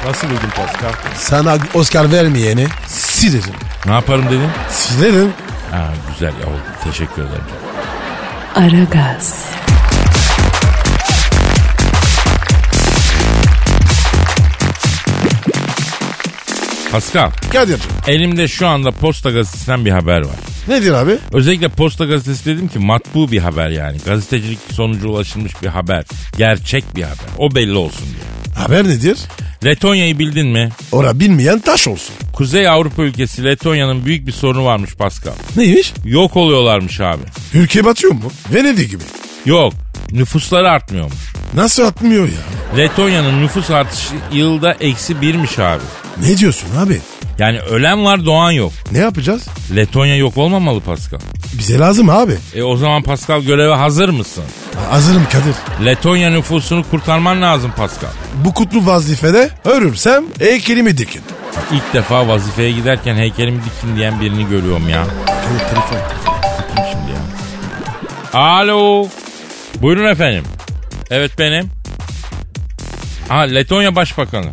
Nasıl 0.08 0.28
buldun 0.30 0.50
Pascal? 0.56 0.92
Sana 1.18 1.58
Oscar 1.74 2.12
vermeyeni 2.12 2.68
silerim. 2.88 3.54
Ne 3.86 3.92
yaparım 3.92 4.26
dedim? 4.26 4.50
Silerim. 4.70 5.34
Ha, 5.72 5.94
güzel 6.14 6.34
ya 6.42 6.48
oldu. 6.48 6.62
Teşekkür 6.84 7.22
ederim. 7.22 7.44
Aragaz, 8.56 9.46
Pascal, 16.92 17.32
Kadir'cim. 17.54 17.92
elimde 18.08 18.48
şu 18.48 18.68
anda 18.68 18.92
Posta 18.92 19.32
Gazetesi'nden 19.32 19.86
bir 19.86 19.92
haber 19.92 20.20
var. 20.22 20.36
Nedir 20.68 20.92
abi? 20.94 21.18
Özellikle 21.34 21.70
Posta 21.70 22.06
Gazetesi 22.06 22.46
dedim 22.46 22.68
ki 22.68 22.80
matbu 22.80 23.32
bir 23.32 23.40
haber 23.40 23.70
yani. 23.70 23.98
Gazetecilik 24.06 24.60
sonucu 24.72 25.10
ulaşılmış 25.10 25.62
bir 25.62 25.68
haber. 25.68 26.04
Gerçek 26.38 26.96
bir 26.96 27.04
haber. 27.04 27.18
O 27.38 27.56
belli 27.56 27.76
olsun 27.78 28.06
diye. 28.06 28.31
Haber 28.56 28.84
nedir? 28.88 29.18
Letonya'yı 29.66 30.20
bildin 30.20 30.48
mi? 30.48 30.70
Ora 30.92 31.20
bilmeyen 31.20 31.60
taş 31.60 31.88
olsun. 31.88 32.16
Kuzey 32.34 32.68
Avrupa 32.70 33.04
ülkesi 33.04 33.44
Letonya'nın 33.44 34.06
büyük 34.06 34.28
bir 34.28 34.32
sorunu 34.32 34.66
varmış 34.66 34.96
Pascal. 34.96 35.32
Neymiş? 35.58 35.94
Yok 36.06 36.38
oluyorlarmış 36.38 37.00
abi. 37.02 37.22
Ülke 37.54 37.86
batıyor 37.86 38.14
mu? 38.14 38.32
Venedik 38.54 38.92
gibi. 38.92 39.04
Yok. 39.46 39.74
Nüfusları 40.12 40.70
artmıyormuş. 40.70 41.34
Nasıl 41.54 41.84
atmıyor 41.84 42.26
ya? 42.26 42.78
Letonya'nın 42.78 43.44
nüfus 43.44 43.70
artışı 43.70 44.14
yılda 44.34 44.72
eksi 44.80 45.22
birmiş 45.22 45.60
abi. 45.60 45.84
Ne 46.18 46.38
diyorsun 46.38 46.68
abi? 46.78 47.02
Yani 47.40 47.60
ölen 47.60 48.06
var 48.06 48.26
doğan 48.26 48.52
yok. 48.52 48.72
Ne 48.92 48.98
yapacağız? 48.98 49.48
Letonya 49.76 50.16
yok 50.16 50.38
olmamalı 50.38 50.82
Pascal. 50.82 51.20
Bize 51.54 51.80
lazım 51.80 52.10
abi. 52.10 52.38
E 52.56 52.64
o 52.64 52.78
zaman 52.78 53.04
Pascal 53.04 53.42
göreve 53.42 53.74
hazır 53.76 54.10
mısın? 54.10 54.44
Hazırım 54.90 55.24
Kadir. 55.32 55.86
Letonya 55.86 56.30
nüfusunu 56.30 56.84
kurtarman 56.92 57.42
lazım 57.42 57.72
Pascal. 57.78 58.10
Bu 58.46 58.54
kutlu 58.54 58.86
vazifede 58.86 59.50
ölürsem 59.66 60.24
heykelimi 60.40 60.98
dikin. 60.98 61.22
İlk 61.72 61.94
defa 61.94 62.28
vazifeye 62.28 62.72
giderken 62.72 63.16
heykelimi 63.16 63.62
dikin 63.66 63.96
diyen 63.96 64.22
birini 64.22 64.50
görüyorum 64.50 64.90
ya. 64.90 65.04
Kadir 65.26 65.60
telefon. 65.60 65.98
Kim 66.76 66.86
şimdi 66.92 67.12
ya? 67.12 68.40
Alo. 68.42 69.08
Buyurun 69.82 70.12
efendim. 70.12 70.44
Evet 71.12 71.32
benim. 71.40 71.70
Ha 73.30 73.40
Letonya 73.40 73.96
Başbakanı. 73.96 74.52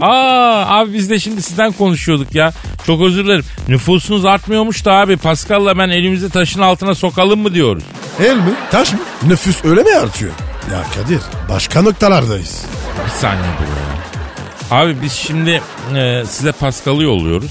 Aa 0.00 0.78
abi 0.78 0.92
biz 0.92 1.10
de 1.10 1.18
şimdi 1.18 1.42
sizden 1.42 1.72
konuşuyorduk 1.72 2.34
ya. 2.34 2.52
Çok 2.86 3.02
özür 3.02 3.24
dilerim. 3.24 3.44
Nüfusunuz 3.68 4.24
artmıyormuş 4.24 4.84
da 4.84 4.92
abi. 4.92 5.16
Pascal'la 5.16 5.78
ben 5.78 5.88
elimizi 5.88 6.30
taşın 6.30 6.60
altına 6.60 6.94
sokalım 6.94 7.40
mı 7.40 7.54
diyoruz. 7.54 7.82
El 8.20 8.36
mi? 8.36 8.54
Taş 8.70 8.92
mı? 8.92 8.98
Nüfus 9.26 9.64
öyle 9.64 9.82
mi 9.82 9.90
artıyor? 9.90 10.32
Ya 10.72 10.82
Kadir 10.94 11.20
başka 11.48 11.82
noktalardayız. 11.82 12.64
Bir 13.06 13.10
saniye 13.10 13.42
dur 13.42 13.64
ya. 13.64 14.78
Abi 14.78 14.96
biz 15.02 15.12
şimdi 15.12 15.62
e, 15.96 16.22
size 16.28 16.52
Pascal'ı 16.52 17.02
yolluyoruz. 17.02 17.50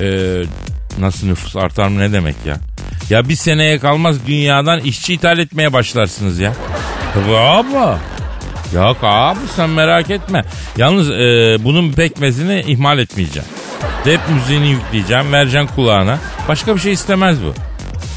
E, 0.00 0.06
nasıl 0.98 1.26
nüfus 1.26 1.56
artar 1.56 1.88
mı 1.88 1.98
ne 2.00 2.12
demek 2.12 2.36
ya? 2.46 2.56
Ya 3.10 3.28
bir 3.28 3.36
seneye 3.36 3.78
kalmaz 3.78 4.16
dünyadan 4.26 4.80
işçi 4.80 5.14
ithal 5.14 5.38
etmeye 5.38 5.72
başlarsınız 5.72 6.38
ya. 6.38 6.52
Tabii 7.14 7.36
abi. 7.36 7.98
Yok 8.74 8.96
abi 9.02 9.38
sen 9.56 9.70
merak 9.70 10.10
etme. 10.10 10.44
Yalnız 10.76 11.10
e, 11.10 11.56
bunun 11.64 11.92
pekmezini 11.92 12.60
ihmal 12.66 12.98
etmeyeceğim. 12.98 13.48
Rap 14.06 14.20
müziğini 14.34 14.68
yükleyeceğim, 14.68 15.32
vereceğim 15.32 15.66
kulağına. 15.74 16.18
Başka 16.48 16.74
bir 16.74 16.80
şey 16.80 16.92
istemez 16.92 17.36
bu. 17.44 17.54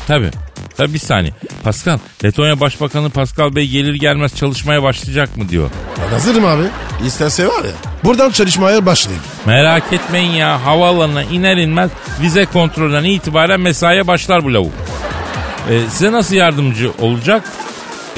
Tabii. 0.07 0.31
Tabii 0.77 0.93
bir 0.93 0.99
saniye. 0.99 1.33
Pascal, 1.63 1.97
Letonya 2.23 2.59
Başbakanı 2.59 3.09
Pascal 3.09 3.55
Bey 3.55 3.67
gelir 3.67 3.93
gelmez 3.93 4.35
çalışmaya 4.35 4.83
başlayacak 4.83 5.37
mı 5.37 5.49
diyor. 5.49 5.69
Ben 6.05 6.11
hazırım 6.11 6.45
abi. 6.45 6.63
İsterse 7.05 7.47
var 7.47 7.63
ya. 7.63 7.71
Buradan 8.03 8.29
çalışmaya 8.31 8.85
başlayayım. 8.85 9.23
Merak 9.45 9.93
etmeyin 9.93 10.31
ya 10.31 10.65
havaalanına 10.65 11.23
iner 11.23 11.57
inmez 11.57 11.91
vize 12.21 12.45
kontrolünden 12.45 13.03
itibaren 13.03 13.61
mesaiye 13.61 14.07
başlar 14.07 14.43
bu 14.43 14.53
lavuk. 14.53 14.73
Ee, 15.69 15.79
size 15.89 16.11
nasıl 16.11 16.35
yardımcı 16.35 16.91
olacak? 17.01 17.43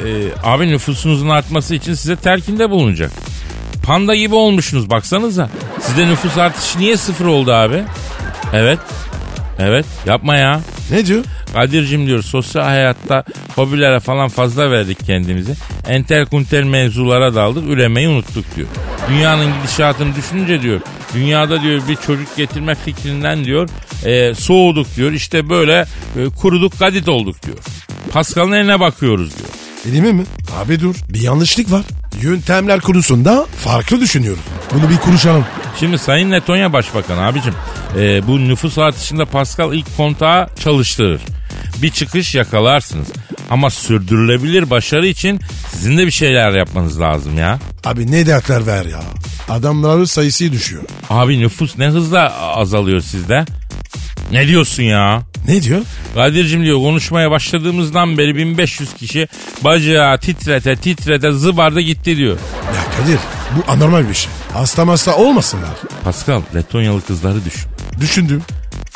Ee, 0.05 0.27
abi 0.43 0.67
nüfusunuzun 0.67 1.29
artması 1.29 1.75
için 1.75 1.93
size 1.93 2.15
telkinde 2.15 2.69
bulunacak. 2.69 3.11
Panda 3.83 4.15
gibi 4.15 4.35
olmuşsunuz 4.35 4.89
baksanıza. 4.89 5.49
Sizde 5.81 6.07
nüfus 6.07 6.37
artışı 6.37 6.79
niye 6.79 6.97
sıfır 6.97 7.25
oldu 7.25 7.53
abi? 7.53 7.83
Evet. 8.53 8.79
Evet 9.59 9.85
yapma 10.05 10.35
ya. 10.35 10.61
Ne 10.91 11.05
diyor? 11.05 11.23
Kadir'cim 11.53 12.07
diyor 12.07 12.21
sosyal 12.21 12.63
hayatta 12.63 13.23
hobilere 13.55 13.99
falan 13.99 14.29
fazla 14.29 14.71
verdik 14.71 15.05
kendimizi. 15.05 15.53
Entel 15.87 16.25
kuntel 16.25 16.63
mevzulara 16.63 17.35
daldık 17.35 17.69
üremeyi 17.69 18.07
unuttuk 18.09 18.55
diyor. 18.55 18.67
Dünyanın 19.09 19.53
gidişatını 19.61 20.15
düşününce 20.15 20.61
diyor 20.61 20.81
dünyada 21.13 21.61
diyor 21.61 21.81
bir 21.89 21.95
çocuk 21.95 22.37
getirme 22.37 22.75
fikrinden 22.75 23.45
diyor 23.45 23.69
e, 24.05 24.33
soğuduk 24.35 24.95
diyor. 24.95 25.11
İşte 25.11 25.49
böyle 25.49 25.85
e, 26.17 26.29
kuruduk 26.41 26.79
gadit 26.79 27.09
olduk 27.09 27.43
diyor. 27.45 27.57
Pascal'ın 28.11 28.51
eline 28.51 28.79
bakıyoruz 28.79 29.37
diyor. 29.37 29.48
Elimi 29.85 30.13
mi? 30.13 30.23
Abi 30.57 30.79
dur. 30.79 30.95
Bir 31.09 31.21
yanlışlık 31.21 31.71
var. 31.71 31.81
Yöntemler 32.21 32.79
konusunda 32.79 33.45
farklı 33.63 34.01
düşünüyoruz. 34.01 34.43
Bunu 34.73 34.89
bir 34.89 34.97
konuşalım. 34.97 35.45
Şimdi 35.79 35.97
Sayın 35.97 36.31
Letonya 36.31 36.73
Başbakanı 36.73 37.25
abicim 37.25 37.53
e, 37.97 38.27
bu 38.27 38.39
nüfus 38.39 38.77
artışında 38.77 39.25
Pascal 39.25 39.73
ilk 39.73 39.97
kontağı 39.97 40.47
çalıştırır. 40.63 41.21
Bir 41.81 41.89
çıkış 41.89 42.35
yakalarsınız. 42.35 43.07
Ama 43.49 43.69
sürdürülebilir 43.69 44.69
başarı 44.69 45.07
için 45.07 45.39
sizin 45.71 45.97
de 45.97 46.05
bir 46.05 46.11
şeyler 46.11 46.51
yapmanız 46.51 46.99
lazım 46.99 47.37
ya. 47.37 47.59
Abi 47.85 48.11
ne 48.11 48.25
dertler 48.25 48.67
ver 48.67 48.85
ya. 48.85 48.99
Adamların 49.49 50.05
sayısı 50.05 50.51
düşüyor. 50.51 50.83
Abi 51.09 51.39
nüfus 51.39 51.77
ne 51.77 51.87
hızla 51.87 52.33
azalıyor 52.41 53.01
sizde? 53.01 53.45
Ne 54.31 54.47
diyorsun 54.47 54.83
ya? 54.83 55.21
Ne 55.47 55.63
diyor? 55.63 55.81
Kadir'cim 56.13 56.63
diyor 56.63 56.77
konuşmaya 56.77 57.31
başladığımızdan 57.31 58.17
beri 58.17 58.35
1500 58.35 58.93
kişi 58.93 59.27
bacağı 59.61 60.19
titrete 60.19 60.75
titrete 60.75 61.31
zıbarda 61.31 61.81
gitti 61.81 62.17
diyor. 62.17 62.37
Ya 62.75 62.97
Kadir 62.97 63.19
bu 63.57 63.71
anormal 63.71 64.09
bir 64.09 64.13
şey. 64.13 64.31
Hasta 64.53 64.87
hasta 64.87 65.15
olmasınlar. 65.15 65.69
Pascal 66.03 66.41
Letonyalı 66.55 67.01
kızları 67.01 67.45
düşün. 67.45 67.69
Düşündüm. 68.01 68.41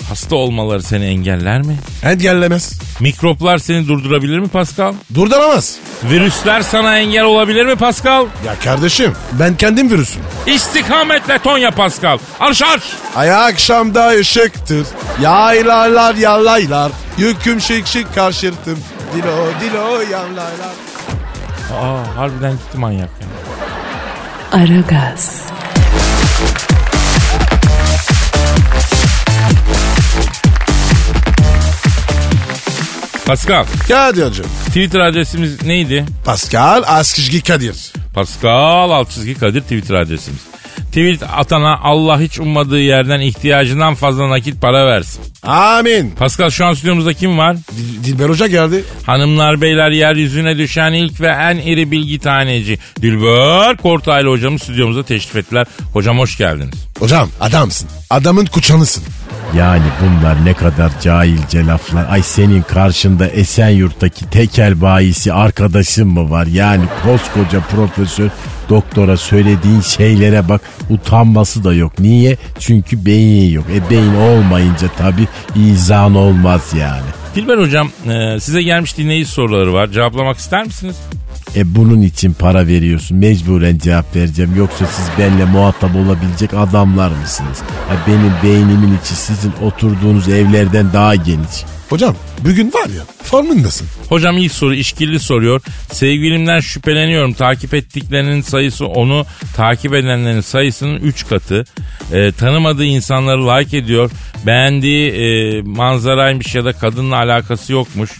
Hasta 0.09 0.35
olmaları 0.35 0.83
seni 0.83 1.05
engeller 1.05 1.61
mi? 1.61 1.77
Engellemez. 2.03 2.79
Mikroplar 2.99 3.57
seni 3.57 3.87
durdurabilir 3.87 4.39
mi 4.39 4.47
Pascal? 4.47 4.93
Durduramaz. 5.13 5.75
Virüsler 6.03 6.61
sana 6.61 6.97
engel 6.97 7.23
olabilir 7.23 7.65
mi 7.65 7.75
Pascal? 7.75 8.25
Ya 8.45 8.55
kardeşim 8.63 9.13
ben 9.31 9.55
kendim 9.57 9.89
virüsüm. 9.91 10.21
İstikametle 10.47 11.39
Tonya 11.39 11.71
Pascal. 11.71 12.17
Arş 12.39 12.61
arş. 12.61 12.83
Ay 13.15 13.31
akşamda 13.33 14.07
ışıktır. 14.09 14.87
Yaylarlar 15.21 16.15
yalaylar. 16.15 16.91
Yüküm 17.17 17.61
şık 17.61 17.87
şık 17.87 18.15
karşırtım. 18.15 18.79
Dilo 19.15 19.47
dilo 19.61 20.01
yalaylar. 20.11 20.73
Aa 21.81 22.17
harbiden 22.17 22.51
gitti 22.51 22.77
manyak 22.77 23.09
ya. 23.21 23.27
Aragaz, 24.59 25.41
Pascal 33.25 33.65
Kadir'cim. 33.87 34.45
Twitter 34.67 34.99
adresimiz 34.99 35.61
neydi? 35.63 36.05
Pascal 36.25 36.83
Askışgi 36.87 37.41
Kadir. 37.43 37.75
Pascal 38.13 38.89
alt 38.91 39.09
çizgi 39.11 39.33
Kadir 39.39 39.61
Twitter 39.61 39.95
adresimiz. 39.95 40.39
Tweet 40.87 41.23
atana 41.35 41.79
Allah 41.83 42.19
hiç 42.21 42.39
ummadığı 42.39 42.79
yerden 42.79 43.19
ihtiyacından 43.19 43.95
fazla 43.95 44.29
nakit 44.29 44.61
para 44.61 44.87
versin. 44.87 45.21
Amin. 45.43 46.11
Pascal 46.11 46.49
şu 46.49 46.65
an 46.65 46.73
stüdyomuzda 46.73 47.13
kim 47.13 47.37
var? 47.37 47.55
Dil- 47.77 48.03
Dilber 48.03 48.29
Hoca 48.29 48.47
geldi. 48.47 48.83
Hanımlar 49.05 49.61
beyler 49.61 49.91
yeryüzüne 49.91 50.57
düşen 50.57 50.93
ilk 50.93 51.21
ve 51.21 51.27
en 51.27 51.57
iri 51.57 51.91
bilgi 51.91 52.19
taneci 52.19 52.79
Dilber 53.01 53.77
Kortaylı 53.77 54.29
hocamız 54.29 54.61
stüdyomuza 54.63 55.03
teşrif 55.03 55.35
ettiler. 55.35 55.67
Hocam 55.93 56.19
hoş 56.19 56.37
geldiniz. 56.37 56.75
Hocam 56.99 57.29
adamsın. 57.41 57.89
Adamın 58.09 58.45
kuçanısın. 58.45 59.03
Yani 59.57 59.83
bunlar 60.01 60.45
ne 60.45 60.53
kadar 60.53 60.91
cahilce 61.01 61.65
laflar. 61.65 62.05
Ay 62.09 62.23
senin 62.23 62.61
karşında 62.61 63.27
Esenyurt'taki 63.27 64.29
tekel 64.29 64.81
bayisi 64.81 65.33
arkadaşın 65.33 66.07
mı 66.07 66.29
var? 66.29 66.45
Yani 66.45 66.83
koskoca 67.03 67.59
profesör 67.59 68.29
doktora 68.73 69.17
söylediğin 69.17 69.81
şeylere 69.81 70.49
bak 70.49 70.61
utanması 70.89 71.63
da 71.63 71.73
yok. 71.73 71.99
Niye? 71.99 72.37
Çünkü 72.59 73.05
beyin 73.05 73.53
yok. 73.53 73.65
E 73.75 73.89
beyin 73.89 74.15
olmayınca 74.15 74.87
tabii 74.97 75.27
izan 75.55 76.15
olmaz 76.15 76.61
yani. 76.79 77.05
Dilber 77.35 77.57
hocam 77.57 77.89
e, 78.07 78.39
size 78.39 78.61
gelmiş 78.63 78.97
dinleyici 78.97 79.31
soruları 79.31 79.73
var. 79.73 79.87
Cevaplamak 79.87 80.37
ister 80.37 80.65
misiniz? 80.65 80.95
E 81.55 81.75
bunun 81.75 82.01
için 82.01 82.33
para 82.33 82.67
veriyorsun. 82.67 83.17
Mecburen 83.17 83.77
cevap 83.77 84.15
vereceğim. 84.15 84.55
Yoksa 84.57 84.85
siz 84.85 85.05
benimle 85.19 85.45
muhatap 85.45 85.95
olabilecek 85.95 86.53
adamlar 86.53 87.11
mısınız? 87.21 87.57
Ha, 87.89 87.95
benim 88.07 88.33
beynimin 88.43 88.97
içi 89.03 89.15
sizin 89.15 89.53
oturduğunuz 89.61 90.29
evlerden 90.29 90.93
daha 90.93 91.15
geniş. 91.15 91.65
Hocam 91.89 92.15
bugün 92.39 92.67
var 92.67 92.89
ya 92.97 93.03
formundasın. 93.33 93.87
Hocam 94.09 94.37
ilk 94.37 94.51
soru 94.51 94.75
işkilli 94.75 95.19
soruyor. 95.19 95.61
Sevgilimden 95.91 96.59
şüpheleniyorum. 96.59 97.33
Takip 97.33 97.73
ettiklerinin 97.73 98.41
sayısı 98.41 98.85
onu 98.85 99.25
takip 99.55 99.93
edenlerin 99.93 100.41
sayısının 100.41 100.95
3 100.95 101.27
katı. 101.27 101.63
Ee, 102.13 102.31
tanımadığı 102.31 102.85
insanları 102.85 103.47
like 103.47 103.77
ediyor. 103.77 104.11
Beğendiği 104.45 105.11
e, 105.11 105.61
manzaraymış 105.61 106.55
ya 106.55 106.65
da 106.65 106.73
kadınla 106.73 107.15
alakası 107.15 107.73
yokmuş 107.73 108.11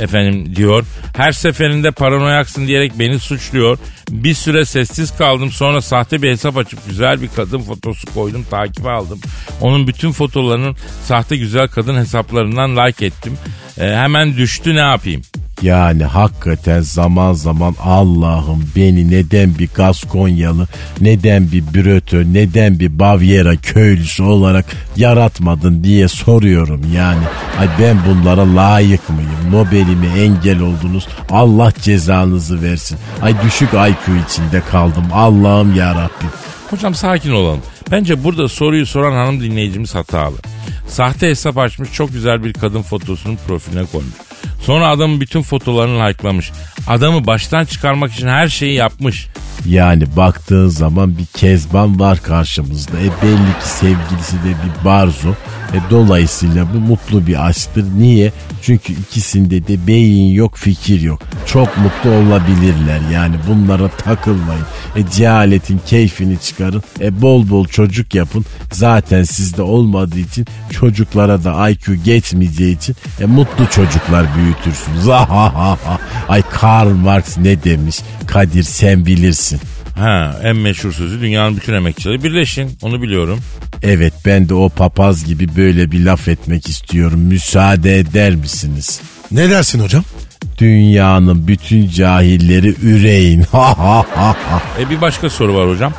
efendim 0.00 0.56
diyor. 0.56 0.84
Her 1.16 1.32
seferinde 1.32 1.90
paranoyaksın 1.90 2.66
diyerek 2.66 2.92
beni 2.98 3.18
suçluyor. 3.18 3.78
Bir 4.10 4.34
süre 4.34 4.64
sessiz 4.64 5.16
kaldım 5.18 5.50
sonra 5.50 5.82
sahte 5.82 6.22
bir 6.22 6.30
hesap 6.30 6.56
açıp 6.56 6.86
güzel 6.88 7.22
bir 7.22 7.28
kadın 7.36 7.58
fotosu 7.60 8.14
koydum 8.14 8.46
takibe 8.50 8.90
aldım. 8.90 9.20
Onun 9.60 9.86
bütün 9.86 10.12
fotolarının 10.12 10.76
sahte 11.04 11.36
güzel 11.36 11.68
kadın 11.68 11.96
hesaplarından 11.96 12.76
like 12.76 13.06
ettim. 13.06 13.38
Ee, 13.78 13.84
hemen 13.84 14.36
düştü 14.36 14.74
ne 14.74 14.80
yapayım? 14.80 15.22
Yani 15.62 16.04
hakikaten 16.04 16.80
zaman 16.80 17.32
zaman 17.32 17.74
Allah'ım 17.84 18.64
beni 18.76 19.10
neden 19.10 19.58
bir 19.58 19.68
Gaskonyalı, 19.74 20.66
neden 21.00 21.52
bir 21.52 21.62
Brötö, 21.74 22.24
neden 22.32 22.80
bir 22.80 22.98
Bavyera 22.98 23.56
köylüsü 23.56 24.22
olarak 24.22 24.64
yaratmadın 24.96 25.84
diye 25.84 26.08
soruyorum 26.08 26.82
yani. 26.94 27.22
Ay 27.60 27.68
ben 27.80 27.96
bunlara 28.08 28.56
layık 28.56 29.08
mıyım? 29.10 29.30
Nobel'ime 29.52 30.22
engel 30.22 30.60
oldunuz. 30.60 31.08
Allah 31.30 31.72
cezanızı 31.82 32.62
versin. 32.62 32.98
Ay 33.22 33.34
düşük 33.44 33.68
IQ 33.68 34.12
içinde 34.28 34.62
kaldım. 34.70 35.04
Allah'ım 35.12 35.74
ya 35.74 35.94
Rabbim. 35.94 36.30
Hocam 36.70 36.94
sakin 36.94 37.32
olalım. 37.32 37.60
Bence 37.90 38.24
burada 38.24 38.48
soruyu 38.48 38.86
soran 38.86 39.12
hanım 39.12 39.40
dinleyicimiz 39.40 39.94
hatalı. 39.94 40.36
Sahte 40.88 41.28
hesap 41.28 41.58
açmış 41.58 41.92
çok 41.92 42.12
güzel 42.12 42.44
bir 42.44 42.52
kadın 42.52 42.82
fotosunu 42.82 43.36
profiline 43.46 43.84
koymuş. 43.92 44.14
Sonra 44.68 44.88
adamın 44.88 45.20
bütün 45.20 45.42
fotolarını 45.42 46.08
likelamış. 46.08 46.52
Adamı 46.88 47.26
baştan 47.26 47.64
çıkarmak 47.64 48.12
için 48.12 48.28
her 48.28 48.48
şeyi 48.48 48.74
yapmış. 48.74 49.26
Yani 49.66 50.16
baktığın 50.16 50.68
zaman 50.68 51.18
bir 51.18 51.26
kezban 51.26 52.00
var 52.00 52.22
karşımızda. 52.22 53.00
E 53.00 53.22
belli 53.22 53.60
ki 53.60 53.68
sevgilisi 53.68 54.36
de 54.36 54.48
bir 54.48 54.84
barzo. 54.84 55.28
E 55.74 55.90
dolayısıyla 55.90 56.66
bu 56.74 56.78
mutlu 56.78 57.26
bir 57.26 57.46
aşktır. 57.46 57.84
Niye? 57.98 58.32
Çünkü 58.62 58.92
ikisinde 58.92 59.68
de 59.68 59.86
beyin 59.86 60.32
yok, 60.32 60.56
fikir 60.56 61.00
yok. 61.00 61.20
Çok 61.46 61.78
mutlu 61.78 62.10
olabilirler. 62.10 63.00
Yani 63.12 63.36
bunlara 63.48 63.88
takılmayın. 63.88 64.64
E 64.96 65.10
cehaletin 65.10 65.80
keyfini 65.86 66.38
çıkarın. 66.40 66.82
E 67.00 67.22
bol 67.22 67.48
bol 67.48 67.66
çocuk 67.66 68.14
yapın. 68.14 68.44
Zaten 68.72 69.22
sizde 69.22 69.62
olmadığı 69.62 70.18
için 70.18 70.46
çocuklara 70.70 71.44
da 71.44 71.70
IQ 71.70 71.94
geçmeyeceği 72.04 72.76
için 72.76 72.96
e 73.20 73.24
mutlu 73.24 73.66
çocuklar 73.70 74.26
büyütürsünüz. 74.36 75.08
Ay 76.28 76.42
Karl 76.50 76.90
Marx 76.90 77.38
ne 77.38 77.64
demiş? 77.64 78.00
Kadir 78.26 78.62
sen 78.62 79.06
bilirsin. 79.06 79.60
Ha 79.98 80.36
en 80.42 80.56
meşhur 80.56 80.92
sözü 80.92 81.20
dünyanın 81.20 81.56
bütün 81.56 81.74
emekçileri 81.74 82.22
birleşin 82.24 82.70
onu 82.82 83.02
biliyorum. 83.02 83.38
Evet 83.82 84.12
ben 84.26 84.48
de 84.48 84.54
o 84.54 84.68
papaz 84.68 85.24
gibi 85.24 85.56
böyle 85.56 85.90
bir 85.92 86.04
laf 86.04 86.28
etmek 86.28 86.68
istiyorum. 86.68 87.20
Müsaade 87.20 87.98
eder 87.98 88.34
misiniz? 88.34 89.00
Ne 89.30 89.50
dersin 89.50 89.80
hocam? 89.80 90.04
Dünyanın 90.58 91.48
bütün 91.48 91.88
cahilleri 91.88 92.74
üreyin. 92.82 93.44
E 94.80 94.90
bir 94.90 95.00
başka 95.00 95.30
soru 95.30 95.54
var 95.54 95.68
hocam. 95.68 95.92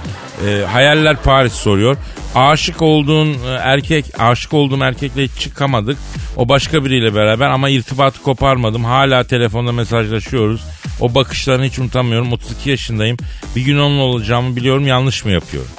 E, 0.48 0.66
hayaller 0.66 1.24
Paris 1.24 1.54
soruyor. 1.54 1.98
Aşık 2.36 2.82
olduğun 2.82 3.28
e, 3.28 3.48
erkek, 3.48 4.06
aşık 4.20 4.54
olduğum 4.54 4.84
erkekle 4.84 5.24
hiç 5.24 5.32
çıkamadık. 5.40 5.98
O 6.36 6.50
başka 6.50 6.86
biriyle 6.86 7.16
beraber 7.16 7.48
ama 7.50 7.70
irtibatı 7.70 8.22
koparmadım. 8.22 8.86
Hala 8.86 9.24
telefonda 9.24 9.72
mesajlaşıyoruz. 9.72 10.62
O 11.02 11.16
bakışlarını 11.16 11.66
hiç 11.66 11.80
unutamıyorum. 11.80 12.34
32 12.34 12.70
yaşındayım. 12.70 13.18
Bir 13.56 13.62
gün 13.62 13.78
onunla 13.78 14.04
olacağımı 14.04 14.56
biliyorum. 14.56 14.88
Yanlış 14.88 15.26
mı 15.26 15.32
yapıyorum? 15.32 15.72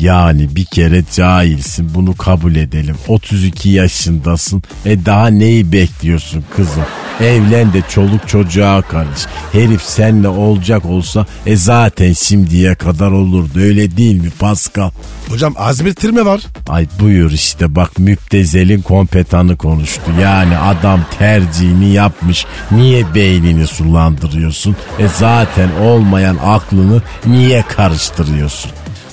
Yani 0.00 0.56
bir 0.56 0.64
kere 0.64 1.02
cahilsin 1.14 1.94
bunu 1.94 2.16
kabul 2.16 2.54
edelim. 2.54 2.96
32 3.08 3.68
yaşındasın. 3.68 4.62
E 4.84 5.04
daha 5.06 5.26
neyi 5.26 5.72
bekliyorsun 5.72 6.44
kızım? 6.56 6.82
Evlen 7.20 7.72
de 7.72 7.82
çoluk 7.88 8.28
çocuğa 8.28 8.82
karış. 8.82 9.26
Herif 9.52 9.82
seninle 9.82 10.28
olacak 10.28 10.84
olsa 10.84 11.26
e 11.46 11.56
zaten 11.56 12.12
şimdiye 12.12 12.74
kadar 12.74 13.10
olurdu. 13.10 13.58
Öyle 13.58 13.96
değil 13.96 14.22
mi 14.22 14.30
Pascal? 14.38 14.90
Hocam 15.28 15.54
azmettirme 15.58 16.24
var. 16.26 16.40
Ay 16.68 16.86
buyur 17.00 17.30
işte 17.30 17.74
bak 17.76 17.98
müptezelin 17.98 18.82
kompetanı 18.82 19.56
konuştu. 19.56 20.02
Yani 20.22 20.58
adam 20.58 21.00
tercihini 21.18 21.92
yapmış. 21.92 22.46
Niye 22.70 23.14
beynini 23.14 23.66
sulandırıyorsun? 23.66 24.76
E 24.98 25.08
zaten 25.18 25.68
olmayan 25.82 26.36
aklını 26.44 27.02
niye 27.26 27.62
karıştırıyorsun? 27.62 28.70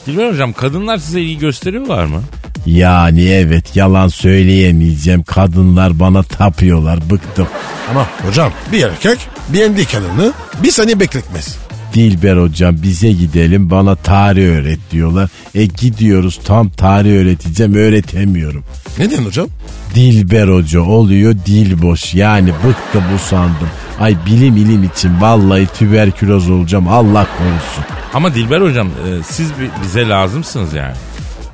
Dilber 0.08 0.32
hocam 0.32 0.54
kadınlar 0.54 0.98
size 0.98 1.22
ilgi 1.22 1.40
gösteriyorlar 1.40 2.06
mı? 2.06 2.22
Yani 2.66 3.30
evet 3.30 3.76
yalan 3.76 4.08
söyleyemeyeceğim. 4.08 5.24
Kadınlar 5.24 6.00
bana 6.00 6.24
tapıyorlar. 6.24 7.10
Bıktım. 7.10 7.48
Ama 7.90 8.08
hocam 8.28 8.52
bir 8.72 8.84
erkek 8.84 9.20
beğendiği 9.54 9.86
kadını 9.86 10.34
bir 10.64 10.72
saniye 10.72 11.00
bekletmez. 11.00 11.58
Dilber 11.94 12.38
hocam 12.38 12.76
bize 12.84 13.12
gidelim 13.12 13.70
bana 13.70 13.96
tarih 13.96 14.48
öğret 14.48 14.80
diyorlar. 14.92 15.30
E 15.56 15.66
gidiyoruz 15.66 16.40
tam 16.46 16.70
tarih 16.70 17.12
öğreteceğim 17.22 17.74
öğretemiyorum. 17.76 18.64
Neden 19.00 19.26
hocam? 19.26 19.48
Dilber 19.96 20.48
hoca 20.48 20.82
oluyor 20.82 21.36
dil 21.46 21.82
boş 21.82 22.14
yani 22.14 22.50
bıktım 22.50 23.04
usandım. 23.16 23.70
Ay 24.00 24.16
bilim 24.26 24.58
ilim 24.58 24.84
için 24.84 25.22
vallahi 25.22 25.68
tüberküloz 25.80 26.50
olacağım 26.50 26.88
Allah 26.88 27.28
korusun. 27.38 27.84
Ama 28.14 28.34
Dilber 28.36 28.62
hocam 28.62 28.88
e, 28.88 29.24
siz 29.24 29.50
bi- 29.50 29.70
bize 29.84 30.08
lazımsınız 30.10 30.74
yani. 30.74 30.94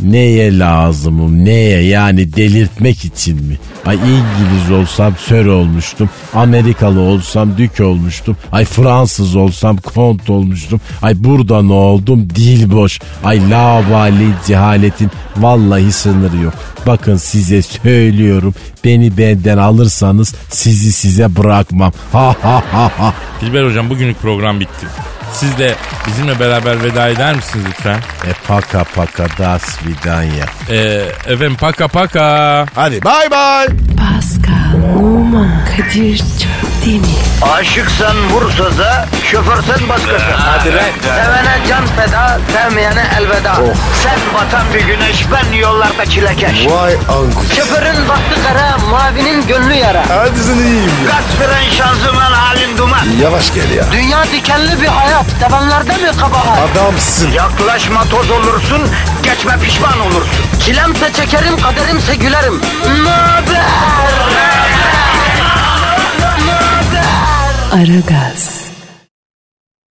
Neye 0.01 0.59
lazımım 0.59 1.45
neye 1.45 1.81
yani 1.83 2.33
delirtmek 2.33 3.05
için 3.05 3.43
mi? 3.43 3.57
Ay 3.85 3.95
İngiliz 3.95 4.71
olsam 4.71 5.13
sör 5.17 5.45
olmuştum. 5.45 6.09
Amerikalı 6.33 6.99
olsam 6.99 7.57
dük 7.57 7.79
olmuştum. 7.79 8.37
Ay 8.51 8.65
Fransız 8.65 9.35
olsam 9.35 9.77
kont 9.77 10.29
olmuştum. 10.29 10.81
Ay 11.01 11.23
burada 11.23 11.61
ne 11.61 11.73
oldum 11.73 12.29
dil 12.35 12.71
boş. 12.71 12.99
Ay 13.23 13.49
lavali 13.49 14.27
cehaletin 14.47 15.11
vallahi 15.37 15.91
sınırı 15.91 16.37
yok. 16.37 16.53
Bakın 16.87 17.15
size 17.15 17.61
söylüyorum 17.61 18.53
beni 18.85 19.17
benden 19.17 19.57
alırsanız 19.57 20.35
sizi 20.49 20.91
size 20.91 21.35
bırakmam. 21.35 21.91
Ha 22.11 22.35
ha 22.41 22.63
ha 22.71 22.91
ha. 22.97 23.13
Dilber 23.41 23.65
hocam 23.65 23.89
bugünlük 23.89 24.21
program 24.21 24.59
bitti. 24.59 24.85
Siz 25.33 25.57
de 25.57 25.75
bizimle 26.07 26.39
beraber 26.39 26.83
veda 26.83 27.07
eder 27.07 27.35
misiniz 27.35 27.65
lütfen? 27.69 27.97
E 27.97 28.33
paka 28.47 28.83
paka 28.83 29.25
das 29.39 29.63
vidanya. 29.85 30.45
Ee, 30.69 30.75
efendim 31.25 31.55
paka 31.55 31.87
paka. 31.87 32.65
Hadi 32.75 33.03
bay 33.03 33.31
bay. 33.31 33.67
Pascal, 33.97 34.99
Oman, 34.99 35.65
Kadir 35.77 36.17
çok 36.17 36.85
değil 36.85 37.01
mi? 37.01 37.07
Aşıksan 37.53 38.29
vursa 38.29 38.77
da, 38.77 39.07
şoförsen 39.31 39.89
başkasın. 39.89 40.25
Hadi 40.37 40.69
Sevene 40.69 41.57
can 41.69 41.85
feda, 41.87 42.39
sevmeyene 42.53 43.03
elveda. 43.19 43.55
Sen 44.03 44.19
batan 44.35 44.65
bir 44.73 44.79
güneş, 44.79 45.25
ben 45.31 45.57
yollarda 45.57 46.05
çilekeş. 46.05 46.67
Vay 46.67 46.93
anku. 46.93 47.43
Şoförün 47.55 48.09
baktı 48.09 48.35
kara, 48.47 48.77
mavinin 48.77 49.47
gönlü 49.47 49.73
yara. 49.73 50.03
Hadi 50.09 50.39
sen 50.39 50.55
iyiyim 50.55 50.91
ya. 51.05 51.11
Kasperen 51.11 51.69
şanzıman 51.69 52.31
halin 52.31 52.77
duman. 52.77 53.05
Yavaş 53.21 53.53
gel 53.53 53.71
ya. 53.71 53.83
Dünya 53.91 54.23
dikenli 54.23 54.81
bir 54.81 54.87
hayat, 54.87 55.18
sevenlerde 55.39 55.97
mi 55.97 56.11
kabahar? 56.17 56.69
Adamsın. 56.71 57.31
Yaklaşma 57.31 58.03
toz 58.03 58.31
olursun, 58.31 58.81
geçme 59.23 59.57
pişman 59.63 59.99
olursun. 59.99 60.45
Çilemse 60.59 61.13
çekerim, 61.13 61.57
kaderimse 61.61 62.15
gülerim. 62.15 62.61
Möber! 63.03 63.69
Aragaz. 67.73 68.58